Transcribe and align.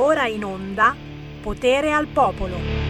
ora 0.00 0.26
in 0.28 0.42
onda 0.42 0.96
Potere 1.42 1.92
al 1.92 2.06
Popolo. 2.06 2.88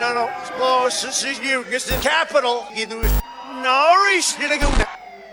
No, 0.00 0.12
no, 0.12 0.30
oh, 0.58 0.84
this 0.84 1.24
is 1.24 1.40
you, 1.40 1.64
this 1.64 1.90
is 1.90 2.00
capital. 2.02 2.66
No, 3.62 4.06
he's 4.10 4.32
gonna 4.34 4.58
go. 4.58 4.70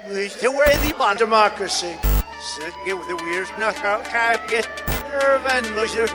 He's 0.08 0.36
the 0.36 0.50
way 0.50 0.78
the 0.78 1.16
democracy. 1.18 2.11
Sitting 2.42 2.98
with 2.98 3.08
the 3.08 3.16
weird 3.18 3.48
the 3.60 3.78
out 3.86 4.04
can't 4.04 4.42
get 4.50 4.66
Irvin 5.14 5.64
Mushuk. 5.76 6.10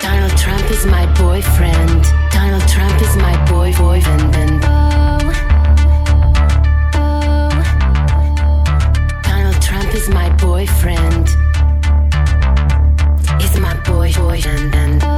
Donald 0.00 0.38
Trump 0.38 0.70
is 0.70 0.86
my 0.86 1.04
boyfriend. 1.18 2.04
Donald 2.32 2.66
Trump 2.66 3.02
is 3.02 3.14
my 3.16 3.44
boy 3.44 3.74
boyfriend. 3.74 4.34
And. 4.34 4.60
Donald 9.22 9.60
Trump 9.60 9.94
is 9.94 10.08
my 10.08 10.30
boyfriend. 10.36 11.28
Is 13.42 13.60
my 13.60 13.78
boy 13.84 14.14
boyfriend. 14.14 14.74
And. 14.74 15.17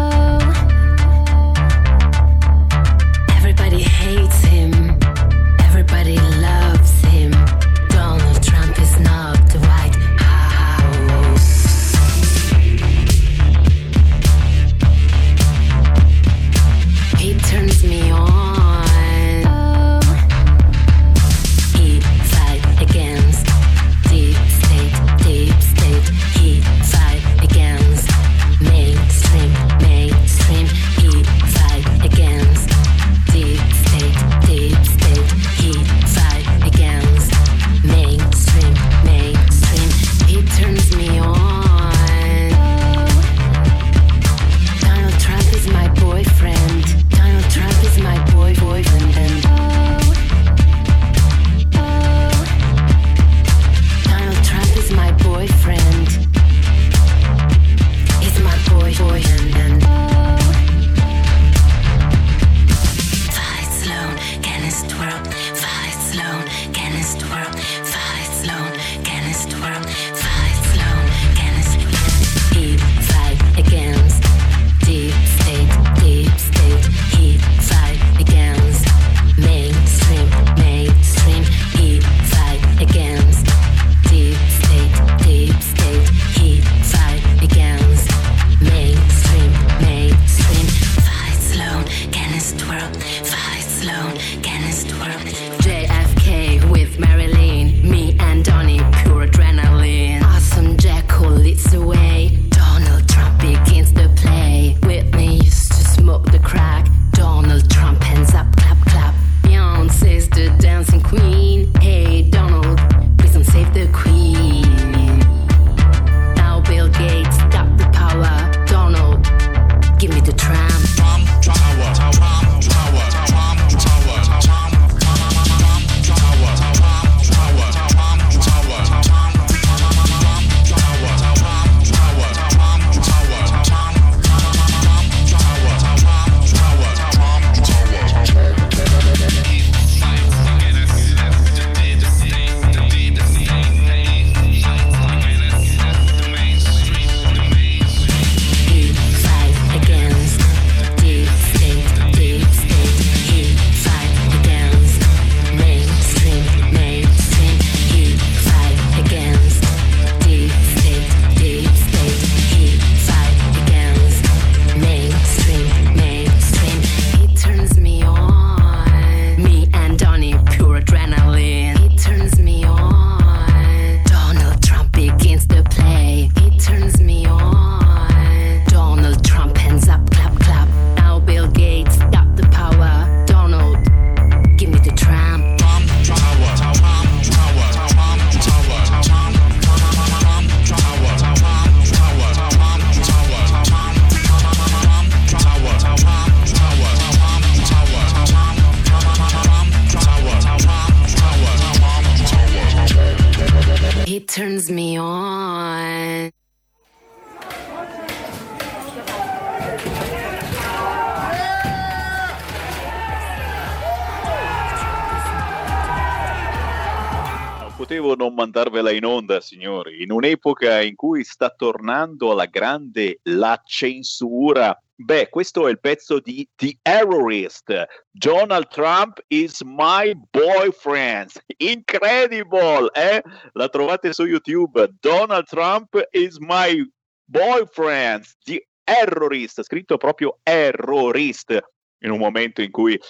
signori, 219.40 220.02
in 220.02 220.12
un'epoca 220.12 220.80
in 220.80 220.94
cui 220.94 221.24
sta 221.24 221.50
tornando 221.50 222.30
alla 222.30 222.46
grande 222.46 223.20
la 223.24 223.60
censura. 223.64 224.78
Beh, 224.94 225.30
questo 225.30 225.66
è 225.66 225.70
il 225.70 225.80
pezzo 225.80 226.20
di 226.20 226.46
The 226.54 226.78
Errorist. 226.82 227.86
Donald 228.10 228.68
Trump 228.68 229.18
is 229.28 229.62
my 229.62 230.12
boyfriend. 230.30 231.30
Incredible, 231.56 232.90
eh? 232.92 233.22
La 233.52 233.68
trovate 233.68 234.12
su 234.12 234.26
YouTube. 234.26 234.90
Donald 235.00 235.46
Trump 235.46 235.98
is 236.10 236.36
my 236.38 236.86
boyfriend. 237.24 238.26
The 238.44 238.66
Errorist, 238.84 239.62
scritto 239.62 239.96
proprio 239.96 240.38
Errorist 240.42 241.58
in 242.02 242.10
un 242.10 242.18
momento 242.18 242.60
in 242.60 242.70
cui 242.70 243.00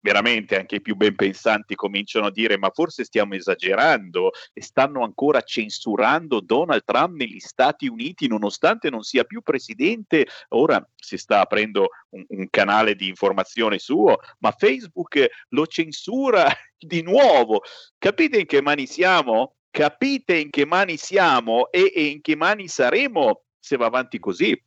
veramente 0.00 0.58
anche 0.58 0.76
i 0.76 0.80
più 0.80 0.96
ben 0.96 1.14
pensanti 1.14 1.74
cominciano 1.74 2.26
a 2.26 2.30
dire 2.30 2.58
ma 2.58 2.70
forse 2.70 3.04
stiamo 3.04 3.34
esagerando 3.34 4.30
e 4.52 4.62
stanno 4.62 5.02
ancora 5.02 5.42
censurando 5.42 6.40
Donald 6.40 6.84
Trump 6.84 7.16
negli 7.16 7.38
Stati 7.38 7.86
Uniti 7.86 8.26
nonostante 8.26 8.90
non 8.90 9.02
sia 9.02 9.24
più 9.24 9.42
presidente, 9.42 10.26
ora 10.48 10.84
si 10.96 11.16
sta 11.16 11.40
aprendo 11.40 11.88
un, 12.10 12.24
un 12.28 12.48
canale 12.50 12.94
di 12.94 13.08
informazione 13.08 13.78
suo, 13.78 14.18
ma 14.38 14.50
Facebook 14.52 15.26
lo 15.48 15.66
censura 15.66 16.46
di 16.78 17.02
nuovo. 17.02 17.62
Capite 17.98 18.40
in 18.40 18.46
che 18.46 18.62
mani 18.62 18.86
siamo? 18.86 19.56
Capite 19.70 20.36
in 20.36 20.50
che 20.50 20.66
mani 20.66 20.96
siamo 20.96 21.70
e, 21.70 21.92
e 21.94 22.04
in 22.04 22.20
che 22.20 22.36
mani 22.36 22.68
saremo 22.68 23.42
se 23.58 23.76
va 23.76 23.86
avanti 23.86 24.18
così? 24.18 24.60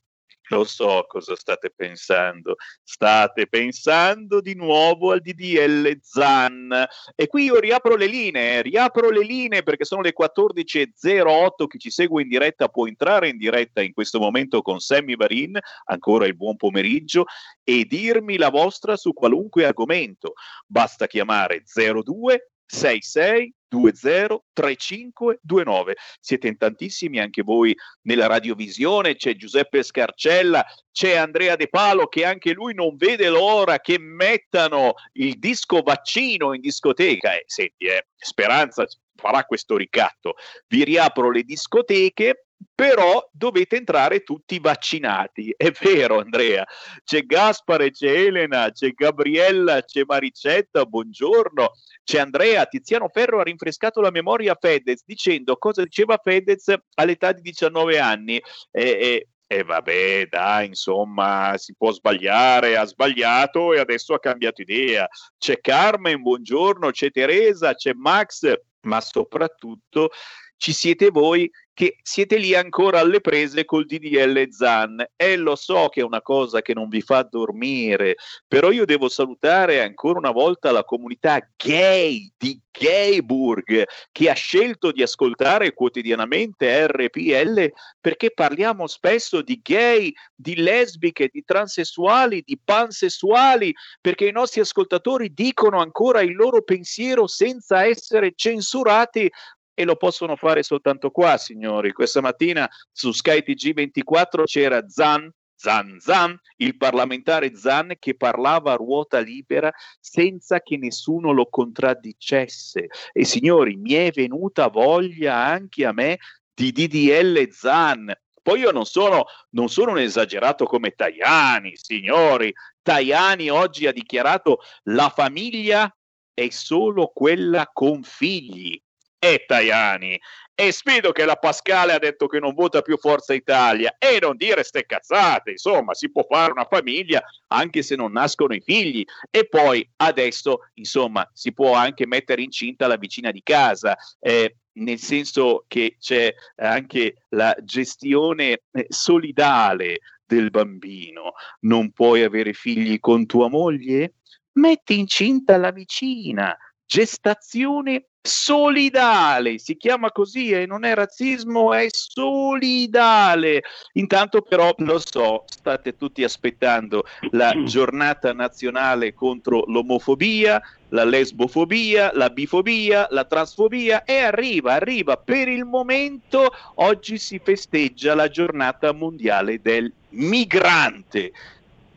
Lo 0.53 0.65
so 0.65 1.05
cosa 1.07 1.35
state 1.35 1.71
pensando. 1.75 2.55
State 2.83 3.47
pensando 3.47 4.39
di 4.39 4.53
nuovo 4.53 5.11
al 5.11 5.19
DDL 5.19 5.97
ZAN. 5.99 6.85
E 7.15 7.25
qui 7.25 7.45
io 7.45 7.59
riapro 7.59 7.95
le 7.95 8.05
linee, 8.05 8.61
riapro 8.61 9.09
le 9.09 9.23
linee 9.23 9.63
perché 9.63 9.83
sono 9.83 10.01
le 10.01 10.13
14.08. 10.15 11.65
Chi 11.67 11.79
ci 11.79 11.89
segue 11.89 12.21
in 12.21 12.27
diretta 12.27 12.67
può 12.67 12.85
entrare 12.85 13.29
in 13.29 13.37
diretta 13.37 13.81
in 13.81 13.93
questo 13.93 14.19
momento 14.19 14.61
con 14.61 14.79
Sammy 14.79 15.15
Varin. 15.15 15.57
Ancora 15.85 16.27
il 16.27 16.35
buon 16.35 16.55
pomeriggio 16.55 17.25
e 17.63 17.85
dirmi 17.85 18.37
la 18.37 18.49
vostra 18.49 18.95
su 18.95 19.11
qualunque 19.13 19.65
argomento. 19.65 20.33
Basta 20.67 21.07
chiamare 21.07 21.63
02 21.65 22.52
66 22.73 23.53
20 23.69 24.43
35 24.53 25.39
29. 25.41 25.95
Siete 26.19 26.47
in 26.47 26.57
tantissimi 26.57 27.19
anche 27.19 27.41
voi 27.41 27.75
nella 28.03 28.27
radiovisione, 28.27 29.15
c'è 29.15 29.35
Giuseppe 29.35 29.83
Scarcella, 29.83 30.65
c'è 30.91 31.15
Andrea 31.15 31.55
De 31.55 31.67
Palo 31.67 32.07
che 32.07 32.25
anche 32.25 32.53
lui 32.53 32.73
non 32.73 32.95
vede 32.95 33.29
l'ora 33.29 33.79
che 33.79 33.97
mettano 33.99 34.93
il 35.13 35.39
disco 35.39 35.81
vaccino 35.81 36.53
in 36.53 36.61
discoteca. 36.61 37.33
Eh, 37.33 37.43
senti, 37.47 37.85
eh, 37.85 38.07
Speranza 38.15 38.85
farà 39.15 39.43
questo 39.45 39.77
ricatto. 39.77 40.35
Vi 40.67 40.83
riapro 40.83 41.31
le 41.31 41.43
discoteche 41.43 42.47
però 42.73 43.27
dovete 43.31 43.77
entrare 43.77 44.23
tutti 44.23 44.59
vaccinati. 44.59 45.53
È 45.55 45.71
vero, 45.81 46.19
Andrea. 46.19 46.65
C'è 47.03 47.21
Gaspare, 47.21 47.91
c'è 47.91 48.09
Elena, 48.09 48.71
c'è 48.71 48.91
Gabriella, 48.91 49.81
c'è 49.81 50.03
Maricetta, 50.05 50.85
buongiorno. 50.85 51.71
C'è 52.03 52.19
Andrea. 52.19 52.65
Tiziano 52.65 53.09
Ferro 53.09 53.39
ha 53.39 53.43
rinfrescato 53.43 54.01
la 54.01 54.11
memoria 54.11 54.53
a 54.53 54.57
Fedez 54.59 55.03
dicendo 55.05 55.57
cosa 55.57 55.83
diceva 55.83 56.19
Fedez 56.21 56.73
all'età 56.95 57.31
di 57.31 57.41
19 57.41 57.99
anni. 57.99 58.41
E, 58.71 58.83
e, 58.83 59.27
e 59.47 59.63
vabbè, 59.63 60.27
dai, 60.27 60.67
insomma, 60.67 61.53
si 61.57 61.75
può 61.75 61.91
sbagliare, 61.91 62.75
ha 62.77 62.85
sbagliato 62.85 63.73
e 63.73 63.79
adesso 63.79 64.13
ha 64.13 64.19
cambiato 64.19 64.61
idea. 64.61 65.07
C'è 65.37 65.59
Carmen, 65.59 66.21
buongiorno, 66.21 66.91
c'è 66.91 67.11
Teresa, 67.11 67.75
c'è 67.75 67.93
Max, 67.93 68.51
ma 68.81 68.99
soprattutto 68.99 70.09
ci 70.57 70.71
siete 70.71 71.09
voi 71.09 71.49
che 71.73 71.97
siete 72.01 72.37
lì 72.37 72.53
ancora 72.53 72.99
alle 72.99 73.19
prese 73.19 73.65
col 73.65 73.85
DDL 73.85 74.49
Zan. 74.51 75.03
E 75.15 75.35
lo 75.37 75.55
so 75.55 75.89
che 75.89 76.01
è 76.01 76.03
una 76.03 76.21
cosa 76.21 76.61
che 76.61 76.73
non 76.73 76.87
vi 76.87 77.01
fa 77.01 77.23
dormire, 77.23 78.15
però 78.47 78.71
io 78.71 78.85
devo 78.85 79.09
salutare 79.09 79.81
ancora 79.81 80.19
una 80.19 80.31
volta 80.31 80.71
la 80.71 80.83
comunità 80.83 81.39
gay 81.55 82.31
di 82.37 82.59
Gayburg 82.71 83.85
che 84.11 84.29
ha 84.29 84.33
scelto 84.33 84.91
di 84.91 85.03
ascoltare 85.03 85.73
quotidianamente 85.73 86.87
RPL 86.87 87.71
perché 88.01 88.31
parliamo 88.31 88.87
spesso 88.87 89.41
di 89.41 89.59
gay, 89.61 90.11
di 90.33 90.55
lesbiche, 90.55 91.29
di 91.31 91.43
transessuali, 91.43 92.41
di 92.43 92.59
pansessuali, 92.61 93.73
perché 94.01 94.27
i 94.27 94.31
nostri 94.31 94.61
ascoltatori 94.61 95.33
dicono 95.33 95.79
ancora 95.79 96.21
il 96.21 96.35
loro 96.35 96.63
pensiero 96.63 97.27
senza 97.27 97.85
essere 97.85 98.33
censurati 98.35 99.31
e 99.73 99.83
lo 99.85 99.95
possono 99.95 100.35
fare 100.35 100.63
soltanto 100.63 101.09
qua, 101.11 101.37
signori. 101.37 101.91
Questa 101.91 102.21
mattina 102.21 102.69
su 102.91 103.11
Sky 103.11 103.43
TG24 103.45 104.43
c'era 104.43 104.87
Zan, 104.87 105.31
Zan 105.55 105.97
Zan, 105.99 106.37
il 106.57 106.75
parlamentare 106.77 107.55
Zan 107.55 107.93
che 107.97 108.15
parlava 108.15 108.73
a 108.73 108.75
ruota 108.75 109.19
libera 109.19 109.71
senza 109.99 110.61
che 110.61 110.77
nessuno 110.77 111.31
lo 111.31 111.47
contraddicesse. 111.47 112.87
E 113.11 113.25
signori, 113.25 113.75
mi 113.77 113.93
è 113.93 114.11
venuta 114.11 114.67
voglia 114.67 115.35
anche 115.35 115.85
a 115.85 115.93
me 115.93 116.19
di 116.53 116.71
DDL 116.71 117.49
Zan. 117.49 118.13
Poi 118.41 118.59
io 118.59 118.71
non 118.71 118.85
sono, 118.85 119.25
non 119.51 119.69
sono 119.69 119.91
un 119.91 119.99
esagerato 119.99 120.65
come 120.65 120.91
Tajani, 120.91 121.77
signori. 121.77 122.53
Tajani 122.81 123.49
oggi 123.49 123.87
ha 123.87 123.93
dichiarato 123.93 124.59
la 124.83 125.09
famiglia 125.09 125.89
è 126.33 126.49
solo 126.49 127.11
quella 127.13 127.69
con 127.71 128.03
figli 128.03 128.82
e 129.23 129.45
Tajani. 129.47 130.19
E 130.53 130.71
sfido 130.71 131.11
che 131.13 131.25
la 131.25 131.37
Pascale 131.37 131.93
ha 131.93 131.97
detto 131.97 132.27
che 132.27 132.39
non 132.39 132.53
vota 132.53 132.81
più 132.81 132.97
Forza 132.97 133.33
Italia 133.33 133.95
e 133.97 134.19
non 134.21 134.35
dire 134.35 134.63
ste 134.63 134.85
cazzate, 134.85 135.51
insomma, 135.51 135.95
si 135.95 136.11
può 136.11 136.25
fare 136.29 136.51
una 136.51 136.67
famiglia 136.69 137.23
anche 137.47 137.81
se 137.81 137.95
non 137.95 138.11
nascono 138.11 138.53
i 138.53 138.61
figli 138.61 139.03
e 139.31 139.47
poi 139.47 139.89
adesso, 139.95 140.59
insomma, 140.75 141.27
si 141.33 141.53
può 141.53 141.73
anche 141.73 142.05
mettere 142.05 142.43
incinta 142.43 142.85
la 142.85 142.97
vicina 142.97 143.31
di 143.31 143.41
casa. 143.41 143.95
Eh, 144.19 144.57
nel 144.73 144.99
senso 144.99 145.65
che 145.67 145.97
c'è 145.99 146.33
anche 146.55 147.25
la 147.29 147.55
gestione 147.61 148.63
eh, 148.71 148.85
solidale 148.89 149.99
del 150.25 150.49
bambino. 150.49 151.33
Non 151.61 151.91
puoi 151.91 152.23
avere 152.23 152.53
figli 152.53 152.99
con 152.99 153.25
tua 153.25 153.49
moglie? 153.49 154.15
Metti 154.53 154.99
incinta 154.99 155.57
la 155.57 155.71
vicina. 155.71 156.55
Gestazione 156.85 158.05
solidale, 158.25 159.57
si 159.57 159.75
chiama 159.75 160.09
così 160.11 160.51
e 160.51 160.65
non 160.65 160.85
è 160.85 160.93
razzismo, 160.93 161.73
è 161.73 161.87
solidale. 161.89 163.63
Intanto 163.93 164.41
però 164.41 164.73
lo 164.77 164.97
so, 164.99 165.43
state 165.45 165.97
tutti 165.97 166.23
aspettando 166.23 167.03
la 167.31 167.53
giornata 167.63 168.31
nazionale 168.31 169.13
contro 169.13 169.65
l'omofobia, 169.67 170.61
la 170.89 171.03
lesbofobia, 171.03 172.11
la 172.13 172.29
bifobia, 172.29 173.07
la 173.09 173.25
transfobia 173.25 174.03
e 174.03 174.19
arriva, 174.19 174.73
arriva. 174.73 175.17
Per 175.17 175.49
il 175.49 175.65
momento 175.65 176.49
oggi 176.75 177.17
si 177.17 177.41
festeggia 177.43 178.15
la 178.15 178.29
giornata 178.29 178.93
mondiale 178.93 179.59
del 179.59 179.91
migrante. 180.09 181.33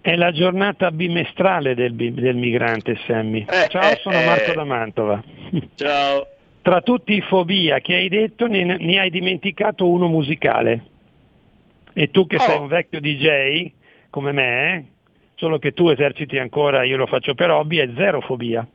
È 0.00 0.16
la 0.16 0.32
giornata 0.32 0.90
bimestrale 0.90 1.74
del, 1.74 1.94
del 1.94 2.36
migrante, 2.36 2.98
Sammy. 3.06 3.44
Eh, 3.48 3.68
Ciao, 3.68 3.90
eh, 3.90 4.00
sono 4.02 4.20
Marco 4.22 4.50
eh. 4.50 4.54
da 4.54 4.64
Mantova. 4.64 5.22
Ciao. 5.74 6.26
Tra 6.62 6.80
tutti 6.82 7.14
i 7.14 7.20
fobia 7.20 7.80
che 7.80 7.94
hai 7.94 8.08
detto, 8.08 8.46
ne, 8.46 8.64
ne 8.64 8.98
hai 8.98 9.10
dimenticato 9.10 9.88
uno 9.88 10.08
musicale. 10.08 10.84
E 11.92 12.10
tu 12.10 12.26
che 12.26 12.36
oh. 12.36 12.40
sei 12.40 12.58
un 12.58 12.66
vecchio 12.68 13.00
DJ, 13.00 13.70
come 14.10 14.32
me, 14.32 14.74
eh? 14.74 14.84
solo 15.34 15.58
che 15.58 15.72
tu 15.72 15.88
eserciti 15.88 16.36
ancora, 16.36 16.82
io 16.82 16.96
lo 16.96 17.06
faccio 17.06 17.34
per 17.34 17.50
hobby, 17.50 17.78
è 17.78 17.88
zero 17.96 18.20
fobia. 18.20 18.66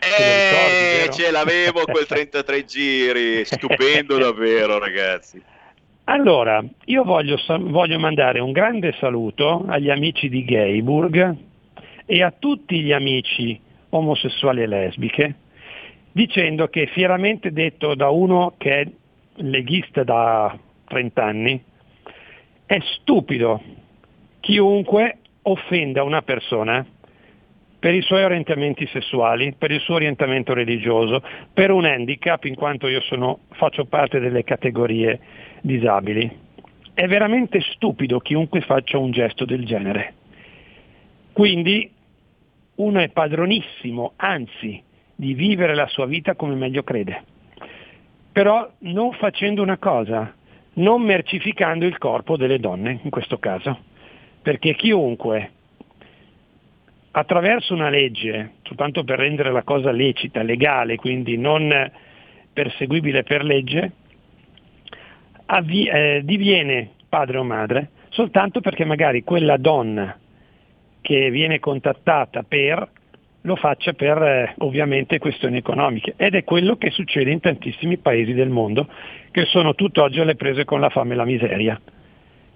Eh, 0.00 1.00
ricordi, 1.02 1.20
ce 1.20 1.30
l'avevo 1.32 1.82
quel 1.84 2.06
33 2.06 2.64
giri, 2.64 3.44
stupendo 3.46 4.16
davvero 4.18 4.78
ragazzi. 4.78 5.42
Allora, 6.04 6.64
io 6.86 7.04
voglio, 7.04 7.36
voglio, 7.46 7.98
mandare 7.98 8.38
un 8.38 8.52
grande 8.52 8.94
saluto 8.98 9.64
agli 9.66 9.90
amici 9.90 10.28
di 10.28 10.44
Gayburg 10.44 11.36
e 12.06 12.22
a 12.22 12.32
tutti 12.38 12.80
gli 12.80 12.92
amici 12.92 13.60
omosessuali 13.90 14.62
e 14.62 14.66
lesbiche, 14.66 15.34
dicendo 16.12 16.68
che 16.68 16.86
fieramente 16.86 17.52
detto 17.52 17.94
da 17.94 18.08
uno 18.08 18.54
che 18.56 18.80
è 18.80 18.88
leghista 19.42 20.04
da 20.04 20.56
30 20.86 21.24
anni, 21.24 21.62
è 22.64 22.78
stupido 22.80 23.60
chiunque 24.40 25.18
offenda 25.42 26.02
una 26.02 26.22
persona 26.22 26.84
per 27.78 27.94
i 27.94 28.02
suoi 28.02 28.24
orientamenti 28.24 28.86
sessuali, 28.86 29.54
per 29.56 29.70
il 29.70 29.80
suo 29.80 29.94
orientamento 29.94 30.52
religioso, 30.52 31.22
per 31.52 31.70
un 31.70 31.84
handicap 31.84 32.44
in 32.44 32.56
quanto 32.56 32.88
io 32.88 33.00
sono, 33.02 33.40
faccio 33.50 33.84
parte 33.84 34.18
delle 34.18 34.42
categorie 34.42 35.20
disabili. 35.60 36.46
È 36.92 37.06
veramente 37.06 37.60
stupido 37.60 38.18
chiunque 38.18 38.62
faccia 38.62 38.98
un 38.98 39.12
gesto 39.12 39.44
del 39.44 39.64
genere. 39.64 40.14
Quindi 41.32 41.88
uno 42.76 42.98
è 42.98 43.10
padronissimo, 43.10 44.14
anzi, 44.16 44.82
di 45.14 45.34
vivere 45.34 45.76
la 45.76 45.86
sua 45.86 46.06
vita 46.06 46.34
come 46.34 46.56
meglio 46.56 46.82
crede. 46.82 47.22
Però 48.32 48.68
non 48.80 49.12
facendo 49.12 49.62
una 49.62 49.78
cosa, 49.78 50.34
non 50.74 51.02
mercificando 51.02 51.86
il 51.86 51.98
corpo 51.98 52.36
delle 52.36 52.58
donne 52.58 52.98
in 53.02 53.10
questo 53.10 53.38
caso 53.38 53.87
perché 54.48 54.74
chiunque 54.74 55.50
attraverso 57.10 57.74
una 57.74 57.90
legge, 57.90 58.52
soltanto 58.62 59.04
per 59.04 59.18
rendere 59.18 59.52
la 59.52 59.62
cosa 59.62 59.90
lecita, 59.90 60.40
legale, 60.40 60.96
quindi 60.96 61.36
non 61.36 61.92
perseguibile 62.50 63.24
per 63.24 63.44
legge, 63.44 63.92
avvi- 65.44 65.86
eh, 65.86 66.22
diviene 66.24 66.92
padre 67.10 67.36
o 67.36 67.44
madre 67.44 67.90
soltanto 68.08 68.62
perché 68.62 68.86
magari 68.86 69.22
quella 69.22 69.58
donna 69.58 70.18
che 71.02 71.30
viene 71.30 71.58
contattata 71.58 72.42
per 72.42 72.88
lo 73.42 73.54
faccia 73.54 73.92
per 73.92 74.16
eh, 74.22 74.54
ovviamente 74.60 75.18
questioni 75.18 75.58
economiche 75.58 76.14
ed 76.16 76.34
è 76.34 76.42
quello 76.44 76.78
che 76.78 76.90
succede 76.90 77.30
in 77.30 77.40
tantissimi 77.40 77.98
paesi 77.98 78.32
del 78.32 78.48
mondo 78.48 78.88
che 79.30 79.44
sono 79.44 79.74
tutt'oggi 79.74 80.20
alle 80.20 80.36
prese 80.36 80.64
con 80.64 80.80
la 80.80 80.88
fame 80.88 81.12
e 81.12 81.16
la 81.16 81.26
miseria. 81.26 81.78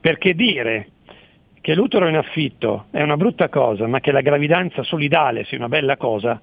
Perché 0.01 0.35
dire 0.35 0.87
che 1.63 1.75
l'utero 1.77 2.09
in 2.09 2.17
affitto 2.17 2.87
è 2.91 3.01
una 3.03 3.17
brutta 3.17 3.49
cosa, 3.49 3.87
ma 3.87 4.01
che 4.01 4.11
la 4.11 4.21
gravidanza 4.21 4.83
solidale 4.83 5.45
sia 5.45 5.59
una 5.59 5.69
bella 5.69 5.97
cosa, 5.97 6.39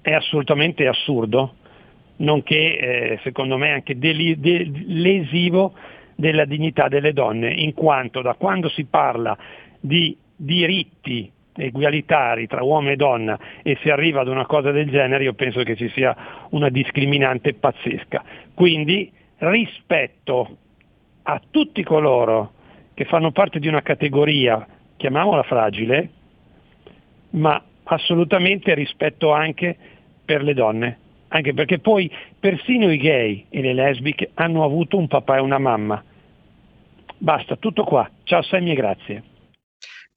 è 0.00 0.12
assolutamente 0.12 0.86
assurdo, 0.86 1.54
nonché 2.18 2.78
eh, 2.78 3.20
secondo 3.24 3.58
me 3.58 3.72
anche 3.72 3.98
deli- 3.98 4.38
de- 4.38 4.70
lesivo 4.86 5.74
della 6.14 6.44
dignità 6.44 6.86
delle 6.86 7.12
donne, 7.12 7.52
in 7.52 7.74
quanto 7.74 8.22
da 8.22 8.34
quando 8.34 8.68
si 8.68 8.84
parla 8.84 9.36
di 9.80 10.16
diritti 10.36 11.30
egualitari 11.56 12.46
tra 12.46 12.62
uomo 12.62 12.90
e 12.90 12.96
donna 12.96 13.36
e 13.64 13.76
si 13.82 13.90
arriva 13.90 14.20
ad 14.20 14.28
una 14.28 14.46
cosa 14.46 14.70
del 14.70 14.88
genere, 14.90 15.24
io 15.24 15.34
penso 15.34 15.64
che 15.64 15.74
ci 15.74 15.88
sia 15.88 16.46
una 16.50 16.68
discriminante 16.68 17.54
pazzesca. 17.54 18.22
Quindi 18.54 19.10
rispetto 19.38 20.56
a 21.24 21.40
tutti 21.50 21.82
coloro 21.82 22.52
che 22.94 23.04
fanno 23.04 23.32
parte 23.32 23.58
di 23.58 23.68
una 23.68 23.82
categoria, 23.82 24.66
chiamiamola 24.96 25.42
fragile, 25.42 26.08
ma 27.30 27.62
assolutamente 27.84 28.72
rispetto 28.74 29.32
anche 29.32 29.76
per 30.24 30.42
le 30.42 30.54
donne, 30.54 30.98
anche 31.28 31.52
perché 31.52 31.78
poi 31.80 32.10
persino 32.38 32.90
i 32.90 32.96
gay 32.96 33.46
e 33.50 33.60
le 33.60 33.74
lesbiche 33.74 34.30
hanno 34.34 34.64
avuto 34.64 34.96
un 34.96 35.08
papà 35.08 35.36
e 35.36 35.40
una 35.40 35.58
mamma. 35.58 36.02
Basta, 37.18 37.56
tutto 37.56 37.84
qua. 37.84 38.08
Ciao 38.22 38.42
Sammy 38.42 38.70
e 38.70 38.74
grazie. 38.74 39.22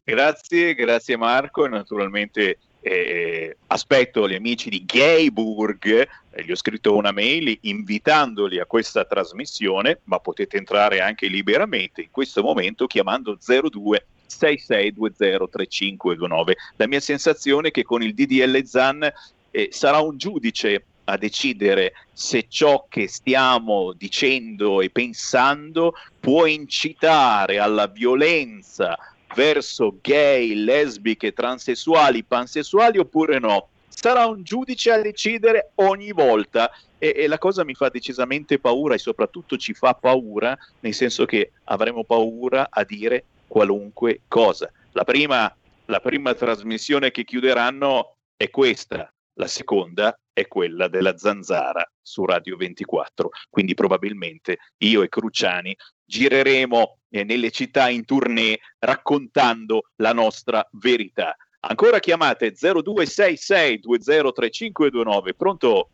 Grazie, 0.03 0.73
grazie 0.73 1.17
Marco 1.17 1.65
e 1.65 1.69
naturalmente 1.69 2.59
eh, 2.81 3.57
aspetto 3.67 4.27
gli 4.27 4.35
amici 4.35 4.69
di 4.69 4.83
Gayburg, 4.85 6.07
eh, 6.31 6.43
gli 6.43 6.51
ho 6.51 6.55
scritto 6.55 6.95
una 6.95 7.11
mail 7.11 7.57
invitandoli 7.61 8.59
a 8.59 8.65
questa 8.65 9.05
trasmissione, 9.05 9.99
ma 10.05 10.19
potete 10.19 10.57
entrare 10.57 11.01
anche 11.01 11.27
liberamente 11.27 12.01
in 12.01 12.09
questo 12.11 12.41
momento 12.41 12.87
chiamando 12.87 13.37
02 13.37 14.05
66203529. 14.27 16.51
La 16.75 16.87
mia 16.87 16.99
sensazione 16.99 17.69
è 17.69 17.71
che 17.71 17.83
con 17.83 18.03
il 18.03 18.13
DDL 18.13 18.63
ZAN 18.63 19.09
eh, 19.51 19.69
sarà 19.71 19.99
un 19.99 20.17
giudice 20.17 20.83
a 21.09 21.17
decidere 21.17 21.93
se 22.11 22.47
ciò 22.49 22.85
che 22.89 23.07
stiamo 23.07 23.93
dicendo 23.93 24.81
e 24.81 24.89
pensando 24.89 25.93
può 26.19 26.45
incitare 26.45 27.59
alla 27.59 27.87
violenza 27.87 28.97
verso 29.35 29.97
gay, 30.01 30.53
lesbiche, 30.53 31.33
transessuali, 31.33 32.23
pansessuali 32.23 32.97
oppure 32.97 33.39
no. 33.39 33.69
Sarà 33.87 34.25
un 34.25 34.43
giudice 34.43 34.91
a 34.91 35.01
decidere 35.01 35.71
ogni 35.75 36.11
volta 36.11 36.71
e, 36.99 37.13
e, 37.15 37.27
la 37.27 37.37
cosa 37.37 37.63
mi 37.63 37.73
fa 37.73 37.89
decisamente 37.89 38.59
paura 38.59 38.93
e 38.93 38.99
soprattutto 38.99 39.57
ci 39.57 39.73
fa 39.73 39.93
paura, 39.93 40.57
nel 40.81 40.93
senso 40.93 41.25
che 41.25 41.51
avremo 41.65 42.03
paura 42.03 42.67
a 42.69 42.83
dire 42.83 43.23
qualunque 43.47 44.21
cosa. 44.27 44.71
La 44.91 45.03
prima, 45.03 45.53
la 45.85 45.99
prima 45.99 46.33
trasmissione 46.33 47.11
che 47.11 47.23
chiuderanno 47.23 48.15
è 48.35 48.49
questa, 48.49 49.11
la 49.37 49.47
seconda 49.47 50.17
è 50.33 50.47
quella 50.47 50.87
della 50.87 51.17
Zanzara 51.17 51.83
su 52.01 52.25
Radio 52.25 52.57
24, 52.57 53.29
quindi 53.49 53.73
probabilmente 53.73 54.57
io 54.77 55.01
e 55.01 55.09
Cruciani 55.09 55.75
gireremo 56.05 56.97
eh, 57.09 57.23
nelle 57.23 57.51
città 57.51 57.89
in 57.89 58.05
tournée 58.05 58.59
raccontando 58.79 59.89
la 59.97 60.13
nostra 60.13 60.67
verità. 60.73 61.35
Ancora 61.61 61.99
chiamate 61.99 62.51
0266 62.51 63.79
203529, 63.79 65.33
pronto? 65.33 65.89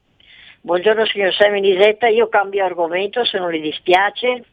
Buongiorno 0.61 1.05
signor 1.05 1.33
Seminisetta, 1.33 2.07
io 2.07 2.29
cambio 2.29 2.63
argomento 2.63 3.25
se 3.25 3.37
non 3.37 3.51
le 3.51 3.59
dispiace. 3.59 4.45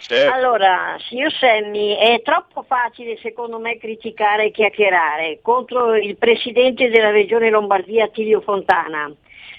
Certo. 0.00 0.34
Allora, 0.34 0.96
signor 1.08 1.30
Semmi, 1.32 1.94
è 1.96 2.22
troppo 2.22 2.62
facile 2.62 3.18
secondo 3.18 3.58
me 3.58 3.76
criticare 3.76 4.46
e 4.46 4.50
chiacchierare 4.50 5.40
contro 5.42 5.94
il 5.94 6.16
presidente 6.16 6.88
della 6.88 7.10
regione 7.10 7.50
Lombardia 7.50 8.08
Tilio 8.08 8.40
Fontana. 8.40 9.12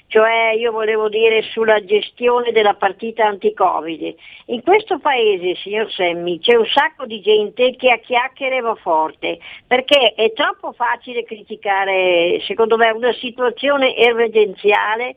Cioè 0.08 0.54
io 0.58 0.72
volevo 0.72 1.10
dire 1.10 1.42
sulla 1.42 1.84
gestione 1.84 2.52
della 2.52 2.76
partita 2.76 3.26
anti-Covid. 3.26 4.16
In 4.48 4.62
questo 4.62 5.00
paese, 5.00 5.56
signor 5.56 5.92
Semmi, 5.92 6.40
c'è 6.40 6.56
un 6.56 6.68
sacco 6.68 7.06
di 7.06 7.22
gente 7.22 7.76
che 7.76 7.92
a 7.92 7.98
chiacchiere 7.98 8.62
va 8.62 8.76
forte, 8.76 9.40
perché 9.68 10.14
è 10.16 10.32
troppo 10.34 10.74
facile 10.74 11.24
criticare, 11.24 12.40
secondo 12.46 12.78
me, 12.78 12.92
una 12.92 13.14
situazione 13.14 13.96
emergenziale 13.96 15.16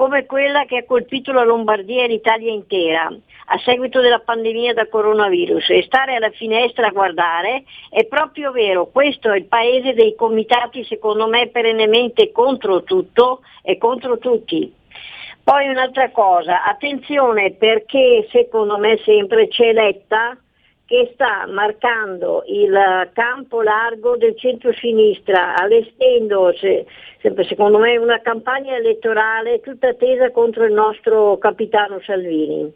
come 0.00 0.24
quella 0.24 0.64
che 0.64 0.78
ha 0.78 0.84
colpito 0.86 1.30
la 1.30 1.44
Lombardia 1.44 2.04
e 2.04 2.06
l'Italia 2.06 2.50
intera 2.50 3.14
a 3.48 3.58
seguito 3.58 4.00
della 4.00 4.20
pandemia 4.20 4.72
da 4.72 4.88
coronavirus 4.88 5.68
e 5.68 5.82
stare 5.82 6.14
alla 6.14 6.30
finestra 6.30 6.86
a 6.86 6.90
guardare 6.90 7.64
è 7.90 8.06
proprio 8.06 8.50
vero, 8.50 8.86
questo 8.86 9.30
è 9.30 9.36
il 9.36 9.44
paese 9.44 9.92
dei 9.92 10.14
comitati 10.14 10.84
secondo 10.84 11.28
me 11.28 11.48
perennemente 11.48 12.32
contro 12.32 12.82
tutto 12.82 13.42
e 13.60 13.76
contro 13.76 14.16
tutti. 14.16 14.72
Poi 15.44 15.68
un'altra 15.68 16.10
cosa, 16.12 16.64
attenzione 16.64 17.50
perché 17.50 18.26
secondo 18.30 18.78
me 18.78 18.98
sempre 19.04 19.48
c'è 19.48 19.74
Letta 19.74 20.34
che 20.90 21.10
sta 21.12 21.46
marcando 21.46 22.42
il 22.46 22.76
campo 23.12 23.62
largo 23.62 24.16
del 24.16 24.36
centro-sinistra, 24.36 25.54
allestendo 25.54 26.52
sempre 27.20 27.44
secondo 27.44 27.78
me 27.78 27.96
una 27.96 28.20
campagna 28.20 28.74
elettorale 28.74 29.60
tutta 29.60 29.94
tesa 29.94 30.32
contro 30.32 30.64
il 30.64 30.72
nostro 30.72 31.38
capitano 31.38 32.00
Salvini. 32.00 32.74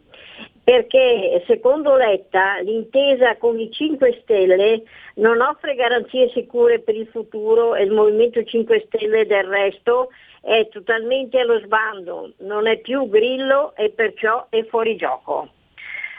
Perché 0.63 1.43
secondo 1.45 1.97
Letta 1.97 2.59
l'intesa 2.61 3.35
con 3.35 3.59
i 3.59 3.69
5 3.69 4.19
Stelle 4.21 4.83
non 5.15 5.41
offre 5.41 5.75
garanzie 5.75 6.29
sicure 6.29 6.79
per 6.79 6.95
il 6.95 7.07
futuro 7.07 7.75
e 7.75 7.83
il 7.83 7.91
Movimento 7.91 8.41
5 8.41 8.85
Stelle 8.87 9.25
del 9.25 9.43
resto 9.43 10.07
è 10.39 10.69
totalmente 10.69 11.37
allo 11.37 11.59
sbando, 11.59 12.31
non 12.37 12.65
è 12.65 12.79
più 12.79 13.09
grillo 13.09 13.75
e 13.75 13.89
perciò 13.89 14.45
è 14.47 14.63
fuori 14.63 14.95
gioco. 14.95 15.49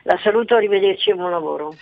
La 0.07 0.21
saluto, 0.23 0.55
arrivederci 0.55 1.11
e 1.11 1.15
buon 1.15 1.33
lavoro. 1.33 1.75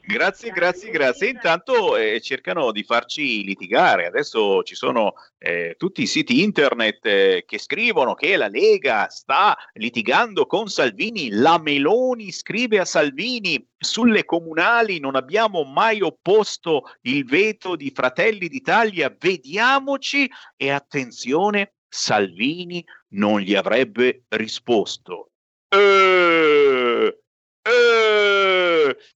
Grazie, 0.00 0.50
grazie, 0.50 0.90
grazie. 0.90 1.28
Intanto 1.28 1.96
eh, 1.96 2.20
cercano 2.20 2.72
di 2.72 2.82
farci 2.82 3.44
litigare. 3.44 4.06
Adesso 4.06 4.64
ci 4.64 4.74
sono 4.74 5.14
eh, 5.38 5.76
tutti 5.78 6.02
i 6.02 6.06
siti 6.08 6.42
internet 6.42 7.06
eh, 7.06 7.44
che 7.46 7.58
scrivono 7.58 8.14
che 8.14 8.36
la 8.36 8.48
Lega 8.48 9.06
sta 9.10 9.56
litigando 9.74 10.46
con 10.46 10.66
Salvini. 10.66 11.30
La 11.30 11.60
Meloni 11.60 12.32
scrive 12.32 12.80
a 12.80 12.84
Salvini 12.84 13.64
sulle 13.78 14.24
comunali 14.24 14.98
non 14.98 15.14
abbiamo 15.14 15.62
mai 15.62 16.02
opposto 16.02 16.94
il 17.02 17.24
veto 17.24 17.76
di 17.76 17.92
Fratelli 17.94 18.48
d'Italia. 18.48 19.14
Vediamoci 19.16 20.28
e 20.56 20.70
attenzione, 20.70 21.74
Salvini 21.88 22.84
non 23.10 23.38
gli 23.38 23.54
avrebbe 23.54 24.24
risposto. 24.30 25.30
Eh, 25.68 26.46
eh, 26.55 26.55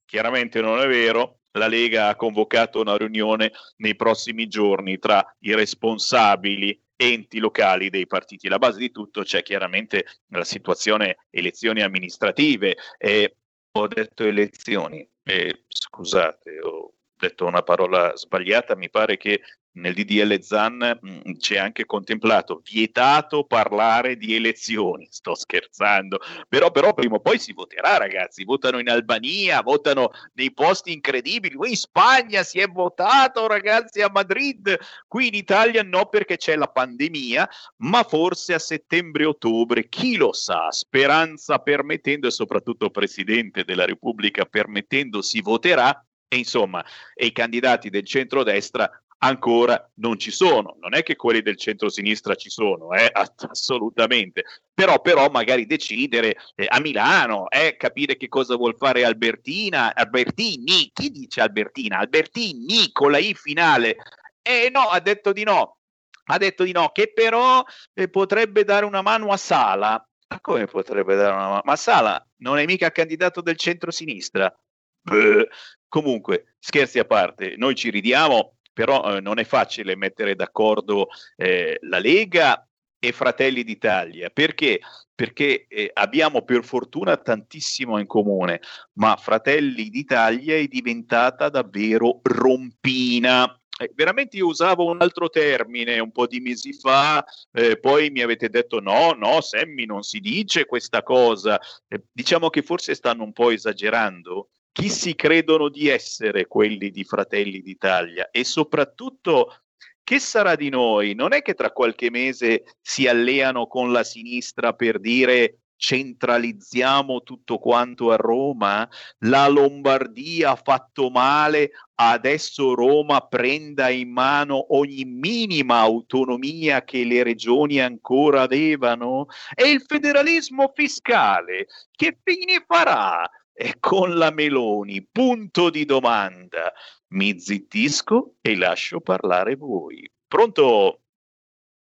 chiaramente 0.05 0.61
non 0.61 0.81
è 0.81 0.87
vero. 0.87 1.41
La 1.53 1.67
Lega 1.67 2.09
ha 2.09 2.17
convocato 2.17 2.81
una 2.81 2.97
riunione 2.97 3.51
nei 3.79 3.97
prossimi 3.97 4.47
giorni 4.47 4.99
tra 4.99 5.25
i 5.41 5.55
responsabili 5.55 6.81
enti 6.95 7.39
locali 7.39 7.91
dei 7.91 8.07
partiti. 8.07 8.49
La 8.49 8.59
base 8.59 8.79
di 8.79 8.91
tutto 8.91 9.23
c'è 9.23 9.43
chiaramente 9.43 10.05
la 10.29 10.45
situazione 10.45 11.27
elezioni 11.31 11.83
amministrative. 11.83 12.77
Eh, 12.99 13.37
ho 13.73 13.87
detto 13.89 14.25
elezioni, 14.25 15.09
eh, 15.25 15.65
scusate, 15.67 16.61
ho 16.61 16.93
detto 17.17 17.47
una 17.47 17.63
parola 17.63 18.15
sbagliata, 18.17 18.77
mi 18.77 18.91
pare 18.91 19.17
che 19.17 19.41
nel 19.73 19.95
DDL 19.95 20.41
ZAN 20.41 20.99
mh, 21.01 21.21
mm, 21.29 21.33
c'è 21.35 21.59
anche 21.59 21.85
contemplato 21.85 22.61
vietato 22.65 23.45
parlare 23.45 24.17
di 24.17 24.35
elezioni. 24.35 25.07
Sto 25.11 25.35
scherzando, 25.35 26.19
però, 26.49 26.71
però 26.71 26.93
prima 26.93 27.17
o 27.17 27.21
poi 27.21 27.39
si 27.39 27.53
voterà, 27.53 27.97
ragazzi. 27.97 28.45
Votano 28.45 28.79
in 28.79 28.89
Albania, 28.89 29.63
votano 29.63 30.11
nei 30.35 30.53
posti 30.53 30.93
incredibili. 30.93 31.55
Qui 31.55 31.71
in 31.71 31.77
Spagna 31.77 32.43
si 32.43 32.59
è 32.59 32.67
votato, 32.67 33.47
ragazzi, 33.47 34.01
a 34.01 34.11
Madrid. 34.11 34.77
Qui 35.07 35.29
in 35.29 35.35
Italia 35.35 35.83
no, 35.83 36.07
perché 36.07 36.37
c'è 36.37 36.57
la 36.57 36.69
pandemia, 36.69 37.49
ma 37.79 38.03
forse 38.03 38.55
a 38.55 38.59
settembre-ottobre, 38.59 39.89
chi 39.89 40.17
lo 40.17 40.33
sa, 40.33 40.71
speranza 40.71 41.59
permettendo 41.59 42.27
e 42.27 42.31
soprattutto 42.31 42.91
Presidente 42.91 43.65
della 43.65 43.85
Repubblica 43.85 44.45
permettendo, 44.45 45.23
si 45.23 45.41
voterà. 45.41 46.05
E 46.33 46.37
insomma, 46.37 46.85
e 47.13 47.27
i 47.27 47.33
candidati 47.33 47.91
del 47.91 48.05
centrodestra 48.05 48.89
ancora 49.23 49.91
non 49.95 50.19
ci 50.19 50.31
sono. 50.31 50.77
Non 50.81 50.95
è 50.95 51.03
che 51.03 51.17
quelli 51.17 51.43
del 51.43 51.57
centro-sinistra 51.57 52.35
ci 52.35 52.51
sono, 52.51 52.93
eh? 52.93 53.11
assolutamente. 53.49 54.45
Però, 54.73 55.01
però 55.01 55.29
magari 55.29 55.67
decidere 55.67 56.37
eh, 56.55 56.67
a 56.69 56.81
Milano, 56.81 57.49
eh, 57.49 57.77
capire 57.77 58.17
che 58.17 58.29
cosa 58.29 58.57
vuol 58.57 58.77
fare 58.77 59.05
Albertina, 59.05 59.95
Albertini, 59.95 60.91
chi 60.93 61.11
dice 61.11 61.41
Albertina? 61.41 61.99
Albertini 61.99 62.91
con 62.93 63.11
la 63.11 63.19
I 63.19 63.35
finale. 63.35 63.97
Eh 64.43 64.71
no, 64.71 64.89
ha 64.89 65.01
detto 65.01 65.33
di 65.33 65.45
no. 65.45 65.77
Ha 66.25 66.39
detto 66.39 66.63
di 66.63 66.73
no, 66.73 66.91
che 66.91 67.13
però 67.13 67.65
eh, 67.93 68.09
potrebbe 68.09 68.65
dare 68.65 68.85
una 68.85 69.03
mano 69.03 69.33
a 69.33 69.37
Sala. 69.37 70.05
Ma 70.29 70.41
come 70.41 70.67
potrebbe 70.67 71.17
dare 71.17 71.33
una 71.33 71.49
mano? 71.49 71.63
Ma 71.65 71.77
Sala 71.77 72.25
non 72.39 72.59
è 72.59 72.65
mica 72.65 72.91
candidato 72.91 73.41
del 73.41 73.57
centro-sinistra. 73.57 74.55
Beh. 75.03 75.49
Comunque, 75.89 76.55
scherzi 76.61 77.01
a 77.01 77.05
parte, 77.05 77.55
noi 77.57 77.75
ci 77.75 77.91
ridiamo, 77.91 78.59
però 78.73 79.17
eh, 79.17 79.21
non 79.21 79.39
è 79.39 79.45
facile 79.45 79.97
mettere 79.97 80.35
d'accordo 80.35 81.09
eh, 81.37 81.79
la 81.83 81.99
Lega 81.99 82.65
e 83.01 83.13
Fratelli 83.13 83.65
d'Italia. 83.65 84.31
Perché? 84.31 84.81
Perché 85.15 85.67
eh, 85.67 85.91
abbiamo 85.95 86.43
per 86.43 86.63
fortuna 86.65 87.17
tantissimo 87.17 87.99
in 87.99 88.07
comune, 88.07 88.61
ma 88.95 89.17
Fratelli 89.17 89.89
d'Italia 89.89 90.55
è 90.55 90.67
diventata 90.67 91.49
davvero 91.49 92.21
rompina. 92.23 93.59
Eh, 93.79 93.91
veramente 93.95 94.37
io 94.37 94.47
usavo 94.47 94.85
un 94.85 95.01
altro 95.01 95.31
termine 95.31 95.99
un 95.99 96.13
po' 96.13 96.27
di 96.27 96.41
mesi 96.41 96.75
fa, 96.75 97.25
eh, 97.53 97.79
poi 97.79 98.11
mi 98.11 98.21
avete 98.21 98.51
detto 98.51 98.81
no, 98.81 99.13
no, 99.13 99.41
Sammy 99.41 99.87
non 99.87 100.03
si 100.03 100.21
dice 100.21 100.67
questa 100.67 101.03
cosa. 101.03 101.59
Eh, 101.89 102.03
diciamo 102.13 102.51
che 102.51 102.63
forse 102.63 102.95
stanno 102.95 103.25
un 103.25 103.33
po' 103.33 103.51
esagerando 103.51 104.51
chi 104.81 104.89
si 104.89 105.15
credono 105.15 105.69
di 105.69 105.89
essere 105.89 106.47
quelli 106.47 106.91
di 106.91 107.05
Fratelli 107.05 107.61
d'Italia 107.61 108.31
e 108.31 108.45
soprattutto 108.45 109.61
che 110.03 110.19
sarà 110.19 110.55
di 110.57 110.71
noi? 110.71 111.15
Non 111.15 111.35
è 111.35 111.43
che 111.43 111.53
tra 111.53 111.71
qualche 111.71 112.11
mese 112.11 112.65
si 112.81 113.07
alleano 113.07 113.67
con 113.67 113.93
la 113.93 114.03
sinistra 114.03 114.73
per 114.73 114.99
dire 114.99 115.59
centralizziamo 115.77 117.23
tutto 117.23 117.59
quanto 117.59 118.11
a 118.11 118.17
Roma? 118.17 118.89
La 119.19 119.49
Lombardia 119.49 120.53
ha 120.53 120.57
fatto 120.57 121.11
male, 121.11 121.73
adesso 121.97 122.75
Roma 122.75 123.21
prenda 123.21 123.91
in 123.91 124.11
mano 124.11 124.75
ogni 124.75 125.05
minima 125.05 125.81
autonomia 125.81 126.85
che 126.85 127.05
le 127.05 127.23
regioni 127.23 127.81
ancora 127.81 128.43
avevano? 128.43 129.27
E 129.55 129.69
il 129.69 129.85
federalismo 129.87 130.73
fiscale 130.75 131.67
che 131.91 132.19
fine 132.25 132.65
farà? 132.67 133.31
E 133.63 133.75
con 133.79 134.17
la 134.17 134.31
Meloni, 134.31 135.07
punto 135.13 135.69
di 135.69 135.85
domanda. 135.85 136.73
Mi 137.09 137.39
zittisco 137.39 138.37
e 138.41 138.57
lascio 138.57 139.01
parlare 139.01 139.55
voi. 139.55 140.11
Pronto? 140.27 141.01